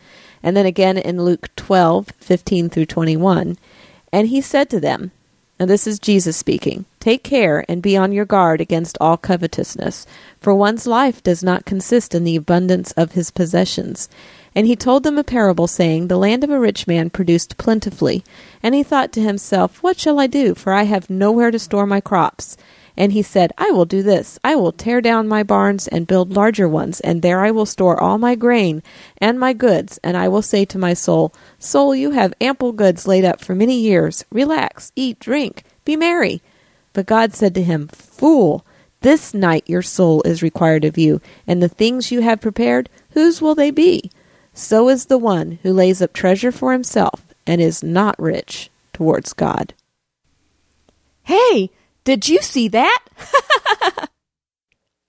[0.44, 3.58] And then again in Luke 12:15 through 21,
[4.14, 5.10] and he said to them,
[5.58, 6.86] and this is Jesus speaking.
[7.00, 10.06] Take care and be on your guard against all covetousness,
[10.40, 14.08] for one's life does not consist in the abundance of his possessions.
[14.58, 18.24] And he told them a parable, saying, The land of a rich man produced plentifully.
[18.64, 20.56] And he thought to himself, What shall I do?
[20.56, 22.58] For I have nowhere to store my crops.
[22.98, 24.40] And he said, I will do this.
[24.44, 28.02] I will tear down my barns and build larger ones, and there I will store
[28.02, 28.82] all my grain
[29.20, 30.00] and my goods.
[30.04, 33.54] And I will say to my soul, Soul, you have ample goods laid up for
[33.54, 34.26] many years.
[34.32, 36.42] Relax, eat, drink, be merry.
[36.94, 38.66] But God said to him, Fool,
[39.02, 43.40] this night your soul is required of you, and the things you have prepared, whose
[43.40, 44.10] will they be?
[44.58, 49.32] So is the one who lays up treasure for himself and is not rich towards
[49.34, 49.76] God.
[51.22, 51.70] Hey,
[52.04, 53.00] did you see that?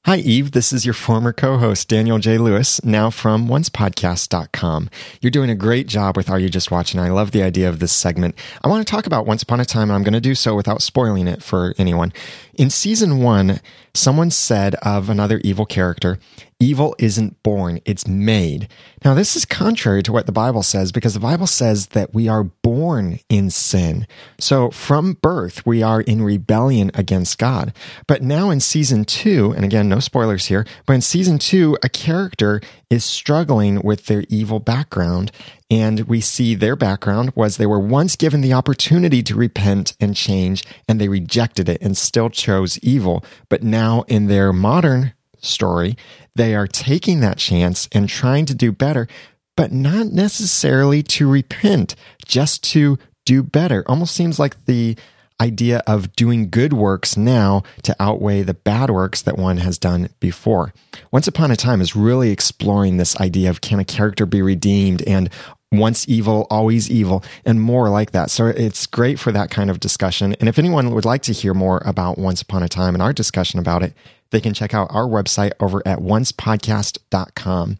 [0.05, 0.53] Hi, Eve.
[0.53, 2.36] This is your former co host, Daniel J.
[2.36, 4.90] Lewis, now from oncepodcast.com.
[5.22, 7.01] You're doing a great job with Are You Just Watching?
[7.01, 8.34] I love the idea of this segment.
[8.62, 10.55] I want to talk about Once Upon a Time, and I'm going to do so
[10.55, 12.12] without spoiling it for anyone.
[12.55, 13.61] In season one,
[13.94, 16.18] someone said of another evil character,
[16.61, 18.69] evil isn't born, it's made.
[19.05, 22.29] Now, this is contrary to what the Bible says because the Bible says that we
[22.29, 24.07] are born in sin.
[24.41, 27.73] So from birth, we are in rebellion against God.
[28.09, 31.89] But now in season two, and again, no spoilers here, but in season two, a
[31.89, 35.31] character is struggling with their evil background.
[35.71, 40.17] And we see their background was they were once given the opportunity to repent and
[40.17, 43.23] change, and they rejected it and still chose evil.
[43.49, 45.97] But now in their modern story,
[46.34, 49.09] they are taking that chance and trying to do better,
[49.57, 53.84] but not necessarily to repent, just to do better.
[53.86, 54.97] Almost seems like the
[55.41, 60.09] idea of doing good works now to outweigh the bad works that one has done
[60.20, 60.72] before.
[61.12, 65.03] Once Upon a Time is really exploring this idea of can a character be redeemed
[65.07, 65.30] and
[65.70, 68.30] once evil, always evil, and more like that.
[68.30, 70.34] So it's great for that kind of discussion.
[70.41, 73.12] And if anyone would like to hear more about Once Upon a Time and our
[73.12, 73.93] discussion about it,
[74.31, 77.79] they can check out our website over at oncepodcast.com.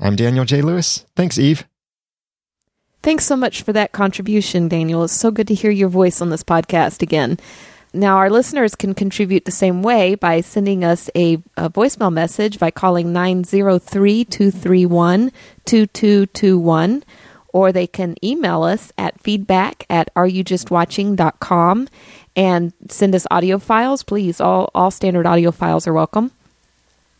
[0.00, 0.62] I'm Daniel J.
[0.62, 1.04] Lewis.
[1.16, 1.66] Thanks, Eve.
[3.02, 5.04] Thanks so much for that contribution, Daniel.
[5.04, 7.38] It's so good to hear your voice on this podcast again.
[7.94, 12.58] Now, our listeners can contribute the same way by sending us a, a voicemail message
[12.58, 15.32] by calling 903 231
[15.64, 17.04] 2221,
[17.52, 21.88] or they can email us at feedback at areyoujustwatching.com
[22.38, 24.04] and send us audio files.
[24.04, 26.30] Please, all, all standard audio files are welcome.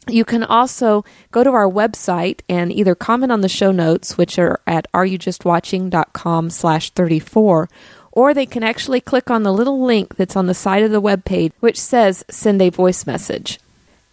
[0.06, 4.38] You can also go to our website and either comment on the show notes, which
[4.38, 7.68] are at areyoujustwatching.com slash 34,
[8.12, 11.00] or they can actually click on the little link that's on the side of the
[11.00, 13.58] web page, which says send a voice message.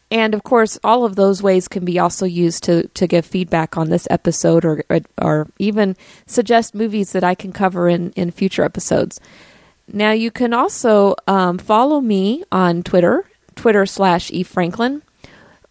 [0.10, 3.78] And of course, all of those ways can be also used to, to give feedback
[3.78, 5.96] on this episode or, or, or even
[6.26, 9.20] suggest movies that I can cover in, in future episodes.
[9.92, 13.26] Now, you can also um, follow me on Twitter,
[13.56, 14.44] Twitter slash E.
[14.44, 15.02] Franklin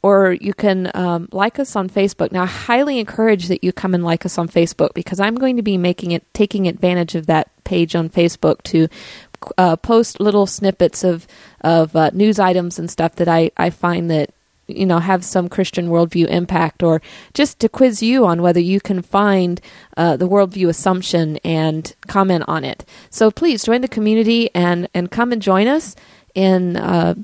[0.05, 2.31] or you can um, like us on Facebook.
[2.31, 5.57] Now, I highly encourage that you come and like us on Facebook because I'm going
[5.57, 8.89] to be making it taking advantage of that page on Facebook to
[9.57, 11.27] uh, post little snippets of
[11.63, 14.29] of uh, news items and stuff that I I find that
[14.67, 17.03] you know have some Christian worldview impact, or
[17.33, 19.61] just to quiz you on whether you can find
[19.97, 22.85] uh, the worldview assumption and comment on it.
[23.11, 25.97] So please join the community and and come and join us
[26.35, 27.15] in uh,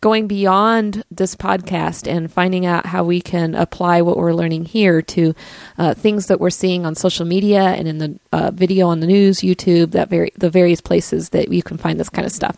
[0.00, 5.02] going beyond this podcast and finding out how we can apply what we're learning here
[5.02, 5.34] to
[5.78, 9.06] uh, things that we're seeing on social media and in the uh, video on the
[9.06, 12.56] news, YouTube, that very the various places that you can find this kind of stuff.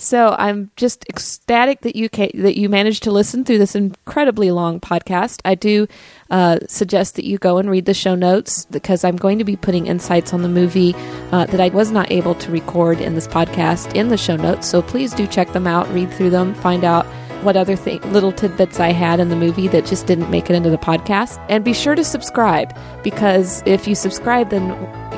[0.00, 4.50] So I'm just ecstatic that you ca- that you managed to listen through this incredibly
[4.50, 5.40] long podcast.
[5.44, 5.86] I do
[6.30, 9.56] uh, suggest that you go and read the show notes because I'm going to be
[9.56, 10.94] putting insights on the movie
[11.32, 14.66] uh, that I was not able to record in this podcast in the show notes.
[14.66, 17.04] So please do check them out, read through them, find out
[17.42, 20.54] what other th- little tidbits I had in the movie that just didn't make it
[20.54, 21.44] into the podcast.
[21.48, 24.70] And be sure to subscribe because if you subscribe, then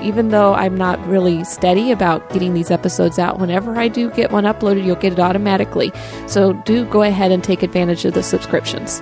[0.02, 4.32] even though I'm not really steady about getting these episodes out, whenever I do get
[4.32, 5.92] one uploaded, you'll get it automatically.
[6.26, 9.00] So do go ahead and take advantage of the subscriptions.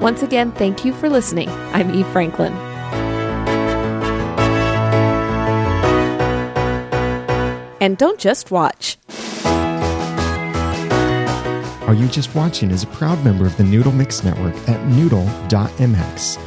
[0.00, 1.48] Once again, thank you for listening.
[1.72, 2.52] I'm Eve Franklin.
[7.80, 8.98] And don't just watch.
[11.86, 16.38] Are You Just Watching is a proud member of the Noodle Mix Network at noodle.mx.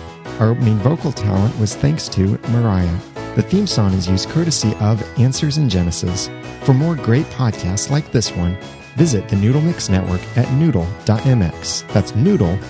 [0.42, 3.00] Our opening vocal talent was thanks to Mariah.
[3.36, 6.30] The theme song is used courtesy of Answers in Genesis.
[6.64, 8.58] For more great podcasts like this one,
[8.96, 11.88] visit the Noodle Mix Network at noodle.mx.
[11.94, 12.70] That's noodle.mx.